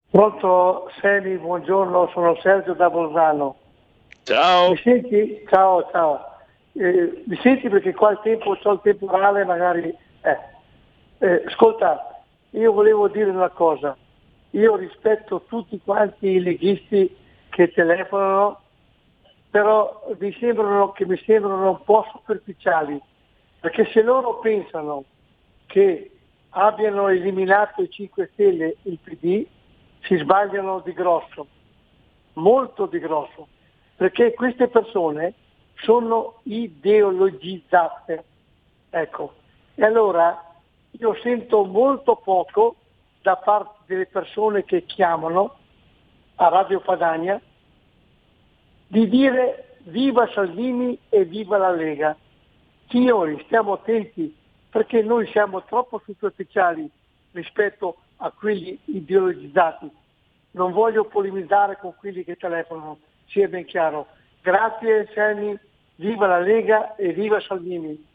Pronto, 0.10 0.89
Semi, 1.00 1.38
buongiorno, 1.38 2.10
sono 2.13 2.36
Sergio 2.41 2.74
da 2.74 2.89
Bolzano. 2.89 3.58
Ciao. 4.24 4.72
Mi 4.72 4.77
senti? 4.77 5.46
Ciao, 5.48 5.88
ciao. 5.91 6.25
Eh, 6.74 7.24
mi 7.27 7.39
senti 7.44 7.70
perché 7.70 7.94
qua 7.94 8.10
il 8.10 8.20
tempo, 8.24 8.58
c'ho 8.58 8.72
il 8.72 8.80
temporale, 8.82 9.46
magari... 9.46 9.96
Eh. 10.24 10.38
Eh, 11.20 11.44
ascolta, 11.46 12.24
io 12.51 12.72
volevo 12.74 13.08
dire 13.08 13.30
una 13.30 13.50
cosa. 13.50 13.96
Io 14.51 14.75
rispetto 14.77 15.44
tutti 15.48 15.80
quanti 15.84 16.25
i 16.25 16.41
leghisti 16.41 17.15
che 17.50 17.72
telefonano 17.72 18.62
però 19.51 20.01
mi 20.17 20.34
sembrano, 20.39 20.93
che 20.93 21.05
mi 21.05 21.17
sembrano 21.17 21.70
un 21.72 21.84
po' 21.84 22.05
superficiali, 22.12 23.00
perché 23.60 23.86
se 23.91 24.01
loro 24.01 24.39
pensano 24.39 25.03
che 25.65 26.10
abbiano 26.51 27.10
eliminato 27.10 27.81
i 27.81 27.89
5 27.89 28.29
Stelle 28.34 28.77
il 28.84 28.98
PD, 28.98 29.46
si 30.03 30.15
sbagliano 30.15 30.79
di 30.79 30.93
grosso, 30.93 31.48
molto 32.34 32.86
di 32.86 33.00
grosso, 33.00 33.48
perché 33.98 34.33
queste 34.33 34.70
persone 34.70 35.33
sono 35.75 36.40
ideologizzate. 36.44 38.24
Ecco. 38.90 39.33
E 39.75 39.83
allora 39.83 40.53
io 40.92 41.16
sento 41.22 41.66
molto 41.66 42.16
poco 42.16 42.75
da 43.22 43.35
parte 43.35 43.79
delle 43.85 44.05
persone 44.05 44.64
che 44.64 44.85
chiamano 44.85 45.57
a 46.35 46.48
Radio 46.48 46.79
Padania 46.79 47.40
di 48.92 49.08
dire 49.08 49.77
viva 49.84 50.30
Salvini 50.34 51.00
e 51.08 51.24
viva 51.24 51.58
la 51.58 51.72
Lega. 51.72 52.14
Signori, 52.90 53.42
stiamo 53.46 53.72
attenti 53.72 54.36
perché 54.70 55.01
noi 55.01 55.27
siamo 55.27 55.64
troppo 55.64 56.01
superficiali 56.06 56.90
rispetto 57.32 58.00
a 58.18 58.32
quelli 58.32 58.77
ideologizzati. 58.86 59.90
Non 60.51 60.74
voglio 60.74 61.06
polemizzare 61.06 61.77
con 61.80 61.96
quelli 61.96 62.25
che 62.25 62.36
telefonano, 62.36 63.00
sia 63.27 63.48
ben 63.48 63.64
chiaro. 63.64 64.08
Grazie 64.42 65.10
Sammy, 65.14 65.58
viva 65.96 66.27
la 66.27 66.40
Lega 66.40 66.96
e 66.98 67.14
viva 67.14 67.40
Salvini. 67.40 68.10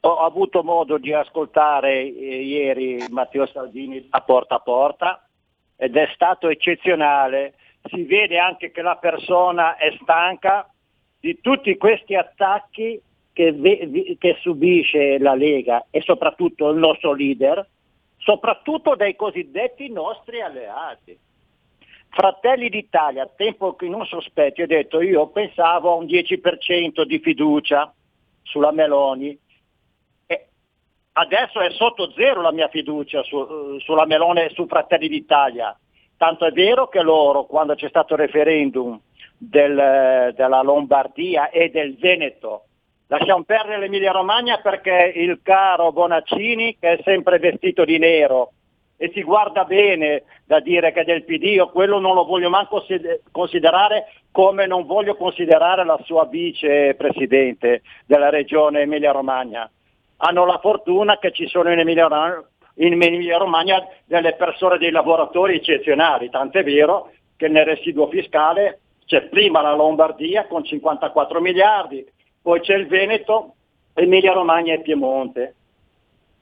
Ho 0.00 0.18
avuto 0.18 0.62
modo 0.62 0.98
di 0.98 1.14
ascoltare 1.14 2.02
eh, 2.02 2.42
ieri 2.42 3.06
Matteo 3.10 3.46
Salvini 3.46 4.06
a 4.10 4.20
porta 4.20 4.56
a 4.56 4.60
porta 4.60 5.26
ed 5.76 5.96
è 5.96 6.10
stato 6.14 6.48
eccezionale. 6.48 7.54
Si 7.84 8.02
vede 8.04 8.38
anche 8.38 8.70
che 8.70 8.82
la 8.82 8.96
persona 8.96 9.76
è 9.76 9.94
stanca 10.00 10.68
di 11.20 11.38
tutti 11.40 11.76
questi 11.76 12.14
attacchi 12.14 13.00
che, 13.32 14.16
che 14.18 14.36
subisce 14.40 15.18
la 15.18 15.34
Lega 15.34 15.86
e 15.90 16.00
soprattutto 16.00 16.70
il 16.70 16.78
nostro 16.78 17.12
leader, 17.12 17.66
soprattutto 18.18 18.94
dai 18.94 19.14
cosiddetti 19.16 19.90
nostri 19.90 20.40
alleati. 20.40 21.18
Fratelli 22.08 22.68
d'Italia, 22.68 23.28
tempo 23.34 23.74
che 23.74 23.88
non 23.88 24.06
sospetti, 24.06 24.62
ho 24.62 24.66
detto 24.66 25.00
io 25.00 25.26
pensavo 25.28 25.92
a 25.92 25.94
un 25.96 26.06
10% 26.06 27.02
di 27.02 27.18
fiducia 27.18 27.92
sulla 28.42 28.70
Meloni, 28.70 29.36
e 30.26 30.46
adesso 31.12 31.60
è 31.60 31.70
sotto 31.70 32.12
zero 32.12 32.40
la 32.40 32.52
mia 32.52 32.68
fiducia 32.68 33.22
su, 33.24 33.78
sulla 33.80 34.06
Meloni 34.06 34.42
e 34.42 34.50
su 34.50 34.64
Fratelli 34.66 35.08
d'Italia. 35.08 35.76
Tanto 36.24 36.46
è 36.46 36.52
vero 36.52 36.88
che 36.88 37.02
loro, 37.02 37.44
quando 37.44 37.74
c'è 37.74 37.86
stato 37.90 38.14
il 38.14 38.20
referendum 38.20 38.98
del, 39.36 40.32
della 40.34 40.62
Lombardia 40.62 41.50
e 41.50 41.68
del 41.68 41.98
Veneto, 41.98 42.64
Lasciamo 43.08 43.44
perdere 43.44 43.78
l'Emilia 43.78 44.10
Romagna 44.10 44.58
perché 44.62 45.12
il 45.14 45.40
caro 45.42 45.92
Bonaccini, 45.92 46.78
che 46.80 46.92
è 46.92 47.02
sempre 47.04 47.38
vestito 47.38 47.84
di 47.84 47.98
nero 47.98 48.52
e 48.96 49.10
si 49.12 49.22
guarda 49.22 49.64
bene 49.64 50.22
da 50.46 50.60
dire 50.60 50.90
che 50.92 51.02
è 51.02 51.04
del 51.04 51.24
PD, 51.24 51.42
io 51.42 51.68
quello 51.68 51.98
non 51.98 52.14
lo 52.14 52.24
voglio 52.24 52.48
manco 52.48 52.82
considerare 53.30 54.06
come 54.32 54.66
non 54.66 54.86
voglio 54.86 55.16
considerare 55.16 55.84
la 55.84 56.00
sua 56.04 56.24
vicepresidente 56.24 57.82
della 58.06 58.30
regione 58.30 58.80
Emilia 58.80 59.12
Romagna. 59.12 59.70
Hanno 60.16 60.46
la 60.46 60.58
fortuna 60.58 61.18
che 61.18 61.30
ci 61.32 61.46
sono 61.46 61.70
in 61.70 61.78
Emilia 61.78 62.06
Romagna 62.06 62.42
in 62.76 62.92
Emilia 62.92 63.38
Romagna 63.38 63.86
delle 64.04 64.34
persone, 64.34 64.78
dei 64.78 64.90
lavoratori 64.90 65.56
eccezionali, 65.56 66.30
tant'è 66.30 66.64
vero 66.64 67.12
che 67.36 67.48
nel 67.48 67.64
residuo 67.64 68.08
fiscale 68.08 68.80
c'è 69.06 69.22
prima 69.22 69.60
la 69.60 69.74
Lombardia 69.74 70.46
con 70.46 70.64
54 70.64 71.40
miliardi, 71.40 72.04
poi 72.42 72.60
c'è 72.60 72.74
il 72.74 72.86
Veneto, 72.86 73.54
Emilia 73.94 74.32
Romagna 74.32 74.74
e 74.74 74.80
Piemonte. 74.80 75.54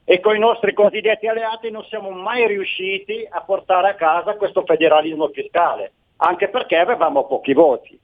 E 0.04 0.20
con 0.20 0.34
i 0.34 0.38
nostri 0.38 0.72
cosiddetti 0.72 1.28
alleati 1.28 1.70
non 1.70 1.84
siamo 1.84 2.10
mai 2.10 2.46
riusciti 2.46 3.26
a 3.28 3.40
portare 3.42 3.90
a 3.90 3.94
casa 3.94 4.34
questo 4.34 4.64
federalismo 4.64 5.28
fiscale, 5.28 5.92
anche 6.16 6.48
perché 6.48 6.76
avevamo 6.76 7.26
pochi 7.26 7.52
voti. 7.52 7.98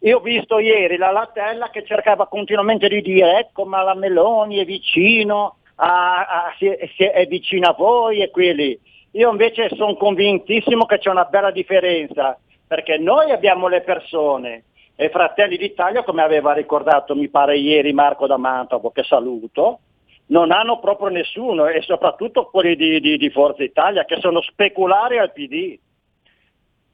Io 0.00 0.18
ho 0.18 0.20
visto 0.20 0.58
ieri 0.58 0.96
la 0.96 1.10
Latella 1.10 1.70
che 1.70 1.84
cercava 1.84 2.26
continuamente 2.26 2.88
di 2.88 3.00
dire 3.00 3.38
ecco 3.38 3.64
ma 3.64 3.82
la 3.82 3.94
Meloni 3.94 4.58
è 4.58 4.64
vicino, 4.64 5.56
a, 5.76 6.26
a, 6.26 6.54
si, 6.58 6.70
si 6.96 7.04
è 7.04 7.26
vicino 7.26 7.68
a 7.68 7.74
voi 7.74 8.20
e 8.20 8.30
quelli. 8.30 8.78
Io 9.12 9.30
invece 9.30 9.68
sono 9.74 9.94
convintissimo 9.94 10.86
che 10.86 10.98
c'è 10.98 11.10
una 11.10 11.24
bella 11.24 11.50
differenza, 11.50 12.38
perché 12.66 12.96
noi 12.96 13.30
abbiamo 13.30 13.68
le 13.68 13.82
persone 13.82 14.64
e 14.94 15.10
Fratelli 15.10 15.56
d'Italia, 15.56 16.04
come 16.04 16.22
aveva 16.22 16.52
ricordato 16.52 17.14
mi 17.14 17.28
pare 17.28 17.58
ieri 17.58 17.92
Marco 17.92 18.26
da 18.26 18.36
Mantova, 18.36 18.90
che 18.92 19.02
saluto, 19.02 19.80
non 20.26 20.50
hanno 20.50 20.78
proprio 20.78 21.08
nessuno 21.08 21.66
e 21.66 21.82
soprattutto 21.82 22.46
quelli 22.46 22.76
di, 22.76 23.00
di, 23.00 23.16
di 23.16 23.30
Forza 23.30 23.62
Italia 23.62 24.04
che 24.04 24.18
sono 24.20 24.40
speculari 24.40 25.18
al 25.18 25.32
PD. 25.32 25.78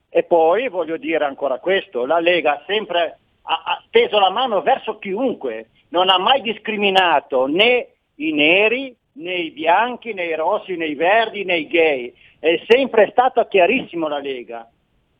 E 0.08 0.22
poi 0.22 0.68
voglio 0.68 0.96
dire 0.96 1.24
ancora 1.24 1.58
questo, 1.58 2.06
la 2.06 2.18
Lega 2.18 2.62
sempre 2.66 3.18
ha, 3.42 3.62
ha 3.64 3.82
teso 3.90 4.18
la 4.18 4.30
mano 4.30 4.62
verso 4.62 4.98
chiunque, 4.98 5.68
non 5.90 6.08
ha 6.08 6.18
mai 6.18 6.40
discriminato 6.40 7.46
né 7.46 7.88
i 8.18 8.32
neri, 8.32 8.94
né 9.12 9.34
i 9.34 9.50
bianchi, 9.50 10.12
né 10.12 10.26
i 10.26 10.34
rossi, 10.34 10.76
né 10.76 10.86
i 10.86 10.94
verdi, 10.94 11.44
né 11.44 11.58
i 11.58 11.66
gay. 11.66 12.12
È 12.38 12.62
sempre 12.68 13.08
stata 13.10 13.46
chiarissimo 13.46 14.08
la 14.08 14.18
Lega. 14.18 14.68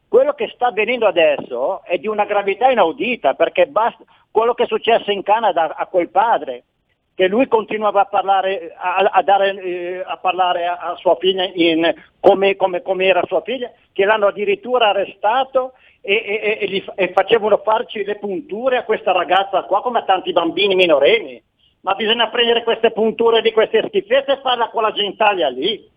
Quello 0.08 0.32
che 0.32 0.50
sta 0.54 0.68
avvenendo 0.68 1.06
adesso 1.06 1.82
è 1.84 1.98
di 1.98 2.06
una 2.06 2.24
gravità 2.24 2.70
inaudita, 2.70 3.34
perché 3.34 3.66
basta 3.66 4.04
quello 4.30 4.54
che 4.54 4.64
è 4.64 4.66
successo 4.66 5.10
in 5.10 5.22
Canada 5.22 5.76
a 5.76 5.86
quel 5.86 6.08
padre, 6.08 6.64
che 7.14 7.26
lui 7.26 7.48
continuava 7.48 8.02
a 8.02 8.06
parlare, 8.06 8.72
a, 8.76 9.10
a, 9.12 9.22
dare, 9.22 9.60
eh, 9.60 10.02
a, 10.06 10.16
parlare 10.18 10.66
a, 10.66 10.94
sua 10.98 11.16
figlia 11.16 11.50
in, 11.52 11.92
come, 12.20 12.54
come, 12.54 12.80
come, 12.80 13.06
era 13.06 13.22
sua 13.26 13.42
figlia, 13.42 13.72
che 13.92 14.04
l'hanno 14.04 14.28
addirittura 14.28 14.90
arrestato 14.90 15.72
e, 16.00 16.14
e, 16.14 16.58
e, 16.60 16.68
gli, 16.68 16.84
e, 16.94 17.12
facevano 17.12 17.58
farci 17.58 18.04
le 18.04 18.18
punture 18.18 18.76
a 18.76 18.84
questa 18.84 19.10
ragazza 19.10 19.64
qua 19.64 19.82
come 19.82 19.98
a 19.98 20.04
tanti 20.04 20.32
bambini 20.32 20.76
minorenni. 20.76 21.42
Ma 21.80 21.94
bisogna 21.94 22.28
prendere 22.28 22.64
queste 22.64 22.90
punture 22.90 23.40
di 23.40 23.52
queste 23.52 23.84
schifezze 23.86 24.32
e 24.32 24.40
farla 24.40 24.68
con 24.68 24.82
la 24.82 24.92
genitalia 24.92 25.48
lì. 25.48 25.88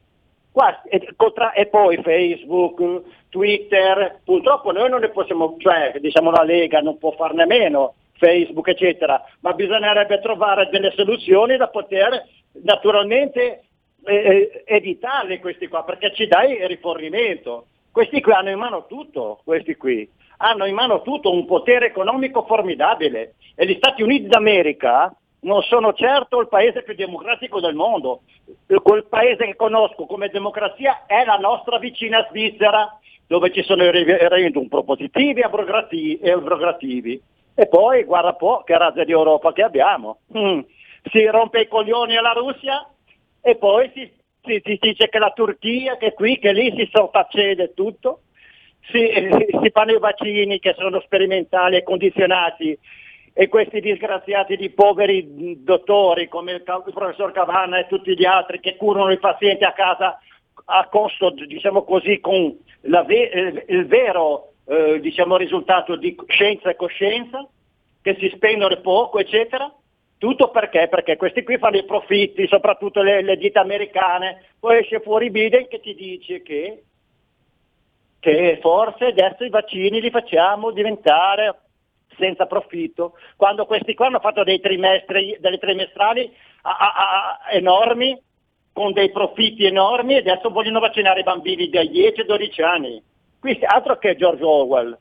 Qua, 0.51 0.81
e, 0.83 1.65
poi 1.67 2.01
Facebook, 2.01 3.03
Twitter, 3.29 4.19
purtroppo 4.23 4.71
noi 4.71 4.89
non 4.89 4.99
ne 4.99 5.09
possiamo, 5.09 5.55
cioè 5.57 5.93
diciamo 5.99 6.29
la 6.29 6.43
Lega 6.43 6.81
non 6.81 6.97
può 6.97 7.11
farne 7.11 7.45
meno, 7.45 7.93
Facebook, 8.17 8.67
eccetera, 8.67 9.23
ma 9.39 9.53
bisognerebbe 9.53 10.19
trovare 10.19 10.67
delle 10.69 10.91
soluzioni 10.91 11.55
da 11.55 11.69
poter 11.69 12.27
naturalmente 12.63 13.63
eh, 14.03 14.63
evitarli 14.65 15.39
questi 15.39 15.67
qua, 15.67 15.83
perché 15.83 16.13
ci 16.13 16.27
dai 16.27 16.67
rifornimento. 16.67 17.67
Questi 17.91 18.21
qui 18.21 18.31
hanno 18.31 18.49
in 18.49 18.57
mano 18.57 18.85
tutto, 18.87 19.41
questi 19.43 19.75
qui. 19.75 20.09
Hanno 20.37 20.65
in 20.65 20.73
mano 20.73 21.01
tutto, 21.01 21.31
un 21.31 21.45
potere 21.45 21.87
economico 21.87 22.43
formidabile. 22.45 23.35
E 23.55 23.65
gli 23.65 23.75
Stati 23.75 24.01
Uniti 24.01 24.27
d'America 24.27 25.13
non 25.41 25.61
sono 25.63 25.93
certo 25.93 26.39
il 26.39 26.47
paese 26.47 26.83
più 26.83 26.93
democratico 26.93 27.59
del 27.59 27.73
mondo. 27.73 28.21
Quel 28.81 29.05
paese 29.05 29.45
che 29.45 29.55
conosco 29.55 30.05
come 30.05 30.29
democrazia 30.29 31.05
è 31.05 31.23
la 31.25 31.37
nostra 31.37 31.79
vicina 31.79 32.25
Svizzera, 32.29 32.99
dove 33.25 33.51
ci 33.51 33.63
sono 33.63 33.83
i 33.83 33.91
referendum 33.91 34.67
propositivi 34.67 35.41
e 35.41 36.31
abrogativi. 36.31 37.21
E 37.55 37.67
poi 37.67 38.03
guarda 38.03 38.29
un 38.29 38.37
po' 38.37 38.63
che 38.63 38.77
razza 38.77 39.03
di 39.03 39.11
Europa 39.11 39.51
che 39.53 39.63
abbiamo. 39.63 40.19
Mm. 40.37 40.59
Si 41.11 41.25
rompe 41.25 41.61
i 41.61 41.67
coglioni 41.67 42.15
alla 42.15 42.33
Russia 42.33 42.87
e 43.41 43.55
poi 43.55 43.89
si, 43.95 44.11
si, 44.43 44.61
si, 44.63 44.77
dice 44.79 45.09
che 45.09 45.17
la 45.17 45.31
Turchia, 45.31 45.97
che 45.97 46.13
qui, 46.13 46.37
che 46.37 46.53
lì 46.53 46.71
si 46.75 46.87
sottaccede 46.91 47.73
tutto. 47.73 48.21
Si, 48.91 49.09
si 49.61 49.69
fanno 49.71 49.91
i 49.91 49.99
vaccini 49.99 50.59
che 50.59 50.75
sono 50.77 50.99
sperimentali 51.01 51.77
e 51.77 51.83
condizionati 51.83 52.77
e 53.41 53.47
questi 53.47 53.79
disgraziati 53.79 54.55
di 54.55 54.69
poveri 54.69 55.63
dottori 55.63 56.27
come 56.27 56.51
il, 56.51 56.63
il 56.63 56.93
professor 56.93 57.31
Cavanna 57.31 57.79
e 57.79 57.87
tutti 57.87 58.15
gli 58.15 58.23
altri 58.23 58.59
che 58.59 58.75
curano 58.75 59.11
i 59.11 59.17
pazienti 59.17 59.63
a 59.63 59.71
casa 59.71 60.19
a 60.65 60.87
costo, 60.87 61.31
diciamo 61.31 61.83
così, 61.83 62.19
con 62.19 62.55
ve- 62.81 63.65
il 63.67 63.87
vero 63.87 64.51
eh, 64.67 64.99
diciamo, 64.99 65.37
risultato 65.37 65.95
di 65.95 66.15
scienza 66.27 66.69
e 66.69 66.75
coscienza, 66.75 67.49
che 68.03 68.15
si 68.19 68.31
spendono 68.35 68.79
poco, 68.79 69.17
eccetera. 69.17 69.73
Tutto 70.19 70.51
perché? 70.51 70.87
Perché 70.87 71.17
questi 71.17 71.41
qui 71.41 71.57
fanno 71.57 71.77
i 71.77 71.85
profitti, 71.85 72.45
soprattutto 72.45 73.01
le, 73.01 73.23
le 73.23 73.37
ditte 73.37 73.57
americane. 73.57 74.49
Poi 74.59 74.77
esce 74.77 74.99
fuori 74.99 75.31
Biden 75.31 75.67
che 75.67 75.79
ti 75.79 75.95
dice 75.95 76.43
che, 76.43 76.83
che 78.19 78.59
forse 78.61 79.05
adesso 79.05 79.43
i 79.43 79.49
vaccini 79.49 79.99
li 79.99 80.11
facciamo 80.11 80.69
diventare 80.69 81.55
senza 82.17 82.45
profitto, 82.45 83.13
quando 83.35 83.65
questi 83.65 83.93
qua 83.93 84.07
hanno 84.07 84.19
fatto 84.19 84.43
dei 84.43 84.59
trimestri, 84.59 85.37
delle 85.39 85.57
trimestrali 85.57 86.31
a, 86.63 86.77
a, 86.77 86.93
a, 86.93 87.51
enormi, 87.51 88.19
con 88.73 88.93
dei 88.93 89.11
profitti 89.11 89.65
enormi 89.65 90.15
e 90.15 90.19
adesso 90.19 90.49
vogliono 90.49 90.79
vaccinare 90.79 91.19
i 91.19 91.23
bambini 91.23 91.69
dai 91.69 91.89
10 91.89 92.21
ai 92.21 92.25
12 92.25 92.61
anni. 92.61 93.03
Qui 93.39 93.59
altro 93.63 93.97
che 93.97 94.15
George 94.15 94.43
Orwell. 94.43 94.97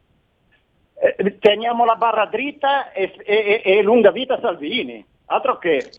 Eh, 1.03 1.39
teniamo 1.39 1.85
la 1.85 1.97
barra 1.97 2.27
dritta 2.27 2.93
e, 2.93 3.15
e, 3.25 3.63
e, 3.65 3.83
lunga 3.83 4.11
vita 4.11 4.39
Salvini, 4.41 5.05
altro 5.27 5.59
che... 5.59 5.91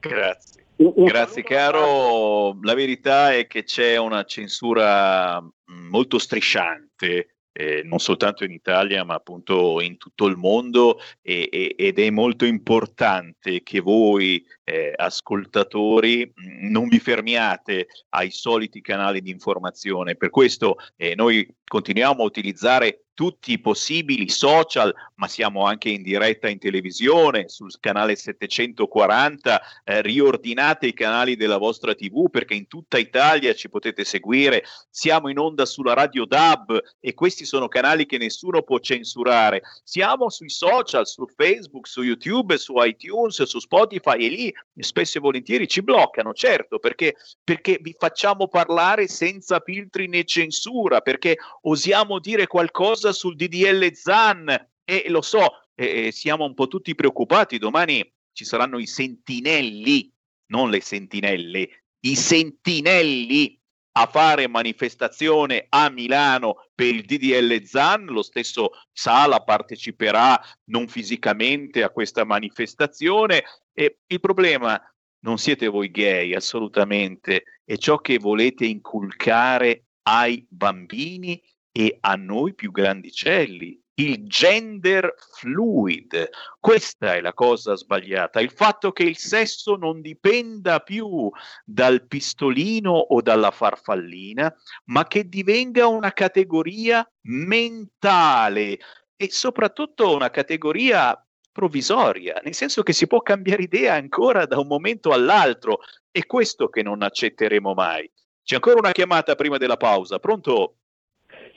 Grazie. 0.00 0.66
Grazie 0.80 1.42
caro, 1.42 2.56
la 2.62 2.74
verità 2.74 3.34
è 3.34 3.48
che 3.48 3.64
c'è 3.64 3.96
una 3.96 4.22
censura 4.22 5.40
mm, 5.40 5.88
molto 5.88 6.20
strisciante 6.20 7.37
eh, 7.58 7.82
non 7.82 7.98
soltanto 7.98 8.44
in 8.44 8.52
Italia 8.52 9.02
ma 9.02 9.14
appunto 9.14 9.80
in 9.80 9.96
tutto 9.96 10.26
il 10.26 10.36
mondo 10.36 11.00
e, 11.20 11.48
e, 11.50 11.74
ed 11.76 11.98
è 11.98 12.08
molto 12.10 12.44
importante 12.44 13.64
che 13.64 13.80
voi 13.80 14.46
eh, 14.62 14.92
ascoltatori 14.94 16.24
mm, 16.24 16.70
non 16.70 16.86
vi 16.86 17.00
fermiate 17.00 17.88
ai 18.10 18.30
soliti 18.30 18.80
canali 18.80 19.20
di 19.20 19.30
informazione. 19.30 20.14
Per 20.14 20.30
questo 20.30 20.76
eh, 20.94 21.16
noi 21.16 21.44
continuiamo 21.68 22.22
a 22.22 22.26
utilizzare 22.26 23.04
tutti 23.18 23.50
i 23.50 23.58
possibili 23.58 24.28
social, 24.28 24.94
ma 25.16 25.26
siamo 25.26 25.64
anche 25.64 25.88
in 25.88 26.02
diretta 26.02 26.48
in 26.48 26.60
televisione 26.60 27.48
sul 27.48 27.72
canale 27.80 28.14
740. 28.14 29.60
Eh, 29.82 30.02
riordinate 30.02 30.86
i 30.86 30.94
canali 30.94 31.34
della 31.34 31.58
vostra 31.58 31.96
TV 31.96 32.30
perché 32.30 32.54
in 32.54 32.68
tutta 32.68 32.96
Italia 32.96 33.52
ci 33.54 33.68
potete 33.68 34.04
seguire. 34.04 34.62
Siamo 34.88 35.30
in 35.30 35.38
onda 35.38 35.66
sulla 35.66 35.94
Radio 35.94 36.26
DAB 36.26 36.80
e 37.00 37.14
questi 37.14 37.44
sono 37.44 37.66
canali 37.66 38.06
che 38.06 38.18
nessuno 38.18 38.62
può 38.62 38.78
censurare. 38.78 39.62
Siamo 39.82 40.30
sui 40.30 40.48
social, 40.48 41.04
su 41.04 41.26
Facebook, 41.26 41.88
su 41.88 42.02
YouTube, 42.02 42.56
su 42.56 42.74
iTunes, 42.76 43.42
su 43.42 43.58
Spotify 43.58 44.26
e 44.26 44.28
lì 44.28 44.54
spesso 44.78 45.18
e 45.18 45.20
volentieri 45.20 45.66
ci 45.66 45.82
bloccano, 45.82 46.32
certo, 46.34 46.78
perché, 46.78 47.16
perché 47.42 47.80
vi 47.82 47.96
facciamo 47.98 48.46
parlare 48.46 49.08
senza 49.08 49.58
filtri 49.58 50.06
né 50.06 50.22
censura, 50.22 51.00
perché 51.00 51.36
osiamo 51.62 52.18
dire 52.18 52.46
qualcosa 52.46 53.08
cosa 53.08 53.12
sul 53.12 53.36
DDL 53.36 53.92
ZAN? 53.92 54.70
E 54.84 55.04
lo 55.08 55.20
so, 55.20 55.68
eh, 55.74 56.10
siamo 56.10 56.44
un 56.44 56.54
po' 56.54 56.68
tutti 56.68 56.94
preoccupati, 56.94 57.58
domani 57.58 58.08
ci 58.32 58.44
saranno 58.44 58.78
i 58.78 58.86
sentinelli, 58.86 60.12
non 60.46 60.70
le 60.70 60.80
sentinelle, 60.80 61.84
i 62.00 62.14
sentinelli 62.16 63.60
a 63.92 64.06
fare 64.06 64.46
manifestazione 64.46 65.66
a 65.68 65.90
Milano 65.90 66.68
per 66.74 66.94
il 66.94 67.04
DDL 67.04 67.62
ZAN, 67.64 68.04
lo 68.06 68.22
stesso 68.22 68.70
Sala 68.92 69.42
parteciperà 69.42 70.40
non 70.66 70.86
fisicamente 70.86 71.82
a 71.82 71.90
questa 71.90 72.24
manifestazione. 72.24 73.42
E 73.72 73.98
il 74.06 74.20
problema 74.20 74.80
non 75.20 75.38
siete 75.38 75.66
voi 75.66 75.90
gay 75.90 76.32
assolutamente, 76.34 77.42
è 77.64 77.76
ciò 77.76 77.98
che 77.98 78.18
volete 78.18 78.66
inculcare 78.66 79.87
ai 80.08 80.46
bambini 80.48 81.42
e 81.70 81.98
a 82.00 82.14
noi 82.14 82.54
più 82.54 82.70
grandicelli, 82.70 83.78
il 83.96 84.26
gender 84.26 85.12
fluid. 85.34 86.30
Questa 86.58 87.14
è 87.14 87.20
la 87.20 87.34
cosa 87.34 87.76
sbagliata, 87.76 88.40
il 88.40 88.50
fatto 88.50 88.90
che 88.92 89.02
il 89.02 89.18
sesso 89.18 89.76
non 89.76 90.00
dipenda 90.00 90.80
più 90.80 91.30
dal 91.62 92.06
pistolino 92.06 92.92
o 92.92 93.20
dalla 93.20 93.50
farfallina, 93.50 94.52
ma 94.86 95.06
che 95.06 95.28
divenga 95.28 95.86
una 95.86 96.12
categoria 96.12 97.06
mentale 97.26 98.78
e 99.14 99.30
soprattutto 99.30 100.14
una 100.14 100.30
categoria 100.30 101.20
provvisoria, 101.52 102.40
nel 102.44 102.54
senso 102.54 102.82
che 102.82 102.92
si 102.92 103.06
può 103.06 103.20
cambiare 103.20 103.64
idea 103.64 103.94
ancora 103.94 104.46
da 104.46 104.58
un 104.58 104.68
momento 104.68 105.10
all'altro 105.10 105.80
È 106.10 106.24
questo 106.24 106.68
che 106.68 106.82
non 106.82 107.02
accetteremo 107.02 107.74
mai. 107.74 108.10
C'è 108.48 108.54
ancora 108.54 108.78
una 108.78 108.92
chiamata 108.92 109.34
prima 109.34 109.58
della 109.58 109.76
pausa. 109.76 110.18
Pronto? 110.18 110.76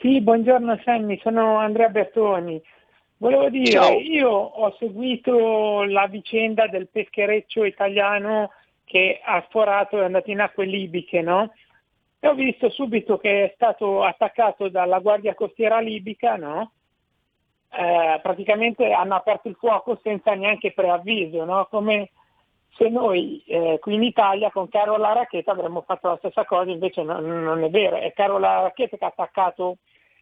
Sì, 0.02 0.20
buongiorno 0.20 0.78
Sammy, 0.84 1.18
sono 1.24 1.56
Andrea 1.56 1.88
Bertoni. 1.88 2.62
Volevo 3.16 3.50
dire, 3.50 3.72
Ciao. 3.72 3.98
io 3.98 4.30
ho 4.30 4.76
seguito 4.78 5.84
la 5.84 6.08
vicenda 6.08 6.68
del 6.68 6.90
peschereccio 6.90 7.64
italiano 7.64 8.52
che 8.84 9.22
ha 9.24 9.42
sforato 9.48 10.00
e 10.00 10.02
è 10.02 10.04
andato 10.04 10.32
in 10.32 10.42
acque 10.42 10.66
libiche, 10.66 11.22
no? 11.22 11.54
E 12.20 12.28
ho 12.28 12.34
visto 12.34 12.70
subito 12.70 13.18
che 13.18 13.46
è 13.46 13.52
stato 13.56 14.04
attaccato 14.04 14.68
dalla 14.68 15.00
Guardia 15.00 15.34
Costiera 15.34 15.80
libica, 15.80 16.36
no? 16.36 16.74
Eh, 17.72 18.20
praticamente 18.22 18.92
hanno 18.92 19.16
aperto 19.16 19.48
il 19.48 19.56
fuoco 19.56 19.98
senza 20.04 20.34
neanche 20.34 20.74
preavviso, 20.74 21.46
no? 21.46 21.68
Come 21.72 22.10
se 22.74 22.90
noi 22.90 23.44
eh, 23.46 23.78
qui 23.80 23.96
in 23.96 24.04
Italia 24.04 24.50
con 24.52 24.70
Carola 24.70 25.14
Racchetta 25.14 25.52
avremmo 25.52 25.82
fatto 25.82 26.08
la 26.08 26.18
stessa 26.18 26.46
cosa, 26.46 26.72
invece 26.72 27.04
non, 27.04 27.24
non 27.26 27.64
è 27.64 27.70
vero, 27.70 27.98
è 27.98 28.14
Carola 28.14 28.62
Racchetta 28.62 28.98
che 28.98 29.06
ha 29.06 29.08
attaccato 29.08 29.78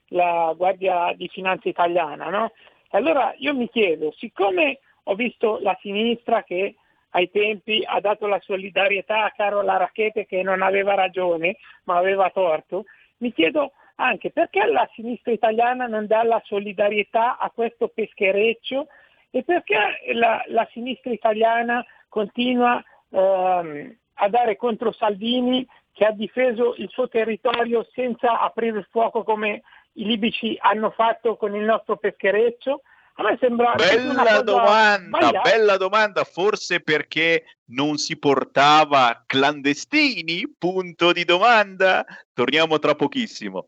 la 0.09 0.53
Guardia 0.57 1.13
di 1.15 1.27
Finanza 1.27 1.69
italiana, 1.69 2.29
no? 2.29 2.51
Allora 2.89 3.33
io 3.38 3.53
mi 3.53 3.69
chiedo, 3.69 4.12
siccome 4.17 4.79
ho 5.03 5.15
visto 5.15 5.59
la 5.62 5.77
sinistra 5.81 6.43
che 6.43 6.75
ai 7.12 7.29
tempi 7.29 7.83
ha 7.85 7.99
dato 7.99 8.27
la 8.27 8.39
solidarietà 8.41 9.25
a 9.25 9.31
Carola 9.31 9.77
Racchete 9.77 10.25
che 10.25 10.41
non 10.43 10.62
aveva 10.62 10.95
ragione, 10.95 11.57
ma 11.83 11.97
aveva 11.97 12.29
torto, 12.29 12.85
mi 13.17 13.31
chiedo 13.31 13.73
anche 13.95 14.31
perché 14.31 14.65
la 14.65 14.88
sinistra 14.93 15.31
italiana 15.31 15.85
non 15.85 16.07
dà 16.07 16.23
la 16.23 16.41
solidarietà 16.45 17.38
a 17.38 17.51
questo 17.51 17.89
peschereccio 17.89 18.88
e 19.29 19.43
perché 19.43 19.77
la, 20.13 20.41
la 20.47 20.67
sinistra 20.71 21.12
italiana 21.12 21.85
continua 22.10 22.84
ehm, 23.10 23.95
a 24.15 24.30
dare 24.30 24.56
contro 24.58 24.91
Salvini 24.91 25.65
che 25.93 26.06
ha 26.06 26.12
difeso 26.12 26.76
il 26.78 26.89
suo 26.89 27.08
territorio 27.08 27.88
senza 27.93 28.39
aprire 28.39 28.80
il 28.80 28.88
fuoco 28.89 29.24
come 29.24 29.62
i 29.93 30.06
libici 30.06 30.58
hanno 30.60 30.91
fatto 30.91 31.36
con 31.38 31.56
il 31.56 31.63
nostro 31.63 31.98
peschereccio? 31.98 32.82
A 33.15 33.24
me 33.24 33.38
sembra 33.38 33.74
Bella 33.76 34.41
domanda, 34.41 35.17
sbagliata. 35.17 35.50
bella 35.50 35.78
domanda, 35.78 36.24
forse 36.24 36.80
perché 36.80 37.58
non 37.72 37.98
si 37.98 38.17
portava 38.17 39.24
clandestini? 39.26 40.56
Punto 40.58 41.12
di 41.12 41.26
domanda. 41.26 42.06
Torniamo 42.34 42.80
tra 42.80 42.95
pochissimo. 42.95 43.67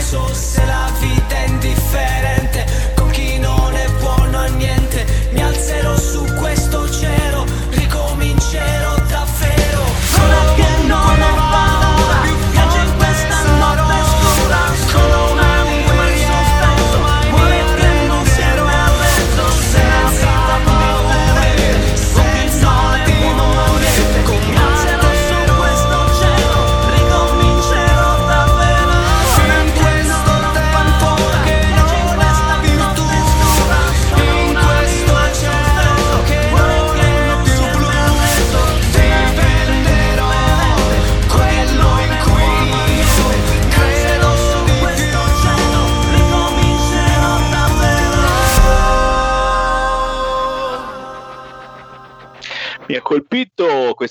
sur, 0.00 0.34
c'est 0.34 0.64
ma 0.66 0.77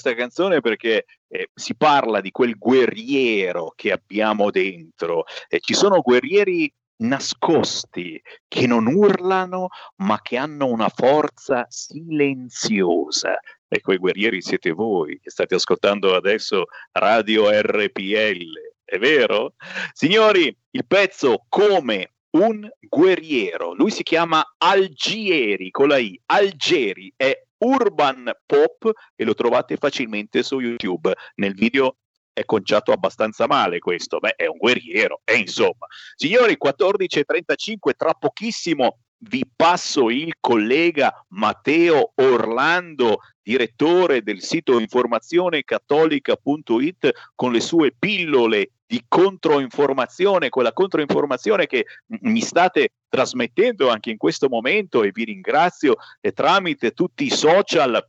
questa 0.07 0.13
canzone 0.15 0.61
perché 0.61 1.05
eh, 1.27 1.49
si 1.53 1.75
parla 1.75 2.21
di 2.21 2.31
quel 2.31 2.57
guerriero 2.57 3.73
che 3.75 3.91
abbiamo 3.91 4.49
dentro. 4.51 5.25
Eh, 5.49 5.59
ci 5.59 5.73
sono 5.73 6.01
guerrieri 6.01 6.71
nascosti 6.99 8.19
che 8.47 8.65
non 8.65 8.87
urlano 8.87 9.67
ma 9.97 10.19
che 10.21 10.37
hanno 10.37 10.67
una 10.67 10.89
forza 10.89 11.65
silenziosa. 11.67 13.39
E 13.67 13.81
quei 13.81 13.97
guerrieri 13.97 14.41
siete 14.41 14.71
voi 14.71 15.19
che 15.19 15.29
state 15.29 15.55
ascoltando 15.55 16.15
adesso 16.15 16.65
Radio 16.93 17.49
RPL, 17.49 18.75
è 18.85 18.97
vero? 18.97 19.55
Signori, 19.91 20.55
il 20.71 20.85
pezzo 20.87 21.45
come 21.49 22.13
un 22.37 22.69
guerriero, 22.79 23.73
lui 23.73 23.91
si 23.91 24.03
chiama 24.03 24.55
Algieri 24.57 25.69
con 25.71 25.89
la 25.89 25.97
I, 25.97 26.19
Algeri 26.27 27.11
è 27.15 27.46
urban 27.59 28.31
pop 28.45 28.91
e 29.15 29.23
lo 29.23 29.33
trovate 29.33 29.77
facilmente 29.77 30.43
su 30.43 30.59
YouTube. 30.59 31.13
Nel 31.35 31.53
video 31.53 31.97
è 32.33 32.45
conciato 32.45 32.91
abbastanza 32.91 33.47
male 33.47 33.79
questo, 33.79 34.19
beh 34.19 34.35
è 34.35 34.45
un 34.45 34.57
guerriero, 34.57 35.21
e 35.23 35.37
insomma. 35.37 35.87
Signori, 36.15 36.55
14.35, 36.63 37.95
tra 37.97 38.13
pochissimo 38.13 38.99
vi 39.19 39.43
passo 39.55 40.09
il 40.09 40.33
collega 40.39 41.25
Matteo 41.29 42.11
Orlando, 42.15 43.19
direttore 43.41 44.21
del 44.21 44.41
sito 44.41 44.77
informazionecattolica.it 44.79 47.11
con 47.33 47.51
le 47.51 47.59
sue 47.59 47.95
pillole 47.97 48.73
di 48.85 49.03
controinformazione, 49.07 50.49
quella 50.49 50.73
controinformazione 50.73 51.65
che 51.65 51.85
mi 52.21 52.41
state 52.41 52.91
trasmettendo 53.09 53.89
anche 53.89 54.11
in 54.11 54.17
questo 54.17 54.49
momento 54.49 55.01
e 55.03 55.11
vi 55.11 55.23
ringrazio 55.25 55.95
e 56.21 56.31
tramite 56.31 56.91
tutti 56.91 57.25
i 57.25 57.29
social 57.29 58.01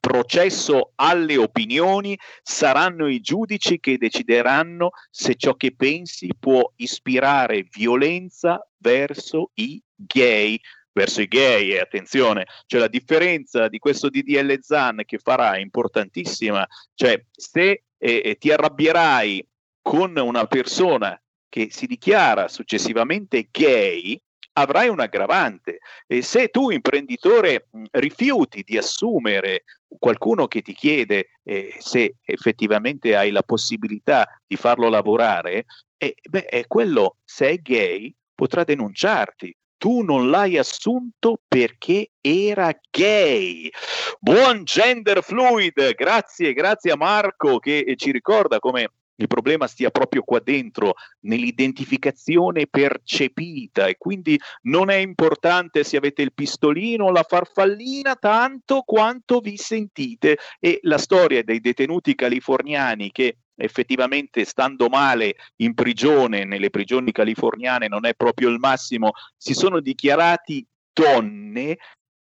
processo 0.00 0.92
alle 0.94 1.36
opinioni 1.36 2.18
saranno 2.42 3.06
i 3.06 3.20
giudici 3.20 3.78
che 3.78 3.98
decideranno 3.98 4.92
se 5.10 5.34
ciò 5.34 5.54
che 5.54 5.74
pensi 5.74 6.30
può 6.38 6.72
ispirare 6.76 7.66
violenza 7.70 8.66
verso 8.78 9.50
i 9.54 9.80
gay 10.06 10.58
verso 10.92 11.20
i 11.20 11.28
gay 11.28 11.70
e 11.70 11.80
attenzione, 11.80 12.46
cioè 12.66 12.80
la 12.80 12.88
differenza 12.88 13.68
di 13.68 13.78
questo 13.78 14.08
DDL 14.08 14.58
ZAN 14.60 15.02
che 15.06 15.18
farà 15.18 15.54
è 15.54 15.60
importantissima, 15.60 16.66
cioè 16.94 17.22
se 17.30 17.84
eh, 17.96 18.36
ti 18.38 18.50
arrabbierai 18.50 19.46
con 19.82 20.16
una 20.16 20.46
persona 20.46 21.20
che 21.48 21.68
si 21.70 21.86
dichiara 21.86 22.48
successivamente 22.48 23.48
gay, 23.50 24.20
avrai 24.52 24.88
un 24.88 25.00
aggravante. 25.00 25.78
E 26.06 26.22
se 26.22 26.48
tu, 26.48 26.70
imprenditore, 26.70 27.68
rifiuti 27.92 28.62
di 28.62 28.76
assumere 28.76 29.64
qualcuno 29.86 30.46
che 30.46 30.62
ti 30.62 30.72
chiede 30.74 31.30
eh, 31.42 31.74
se 31.78 32.16
effettivamente 32.24 33.16
hai 33.16 33.30
la 33.30 33.42
possibilità 33.42 34.40
di 34.46 34.56
farlo 34.56 34.88
lavorare, 34.88 35.66
eh, 35.96 36.14
beh, 36.22 36.64
quello, 36.66 37.16
se 37.24 37.50
è 37.50 37.56
gay, 37.56 38.14
potrà 38.34 38.64
denunciarti. 38.64 39.54
Tu 39.80 40.02
non 40.02 40.28
l'hai 40.28 40.58
assunto 40.58 41.40
perché 41.48 42.10
era 42.20 42.70
gay. 42.90 43.70
Buon 44.18 44.64
gender 44.64 45.22
fluid, 45.22 45.94
grazie, 45.94 46.52
grazie 46.52 46.92
a 46.92 46.96
Marco 46.96 47.58
che 47.58 47.94
ci 47.96 48.12
ricorda 48.12 48.58
come 48.58 48.90
il 49.20 49.26
problema 49.26 49.66
stia 49.66 49.90
proprio 49.90 50.22
qua 50.22 50.40
dentro, 50.40 50.94
nell'identificazione 51.20 52.66
percepita 52.66 53.86
e 53.86 53.96
quindi 53.98 54.38
non 54.62 54.90
è 54.90 54.96
importante 54.96 55.84
se 55.84 55.96
avete 55.98 56.22
il 56.22 56.32
pistolino 56.32 57.04
o 57.04 57.10
la 57.10 57.22
farfallina 57.22 58.16
tanto 58.16 58.82
quanto 58.82 59.40
vi 59.40 59.56
sentite. 59.56 60.38
E 60.58 60.78
la 60.82 60.98
storia 60.98 61.42
dei 61.42 61.60
detenuti 61.60 62.14
californiani 62.14 63.10
che 63.12 63.36
effettivamente 63.56 64.46
stando 64.46 64.88
male 64.88 65.36
in 65.56 65.74
prigione, 65.74 66.44
nelle 66.44 66.70
prigioni 66.70 67.12
californiane 67.12 67.88
non 67.88 68.06
è 68.06 68.14
proprio 68.14 68.48
il 68.48 68.58
massimo, 68.58 69.10
si 69.36 69.52
sono 69.52 69.80
dichiarati 69.80 70.66
donne 70.92 71.76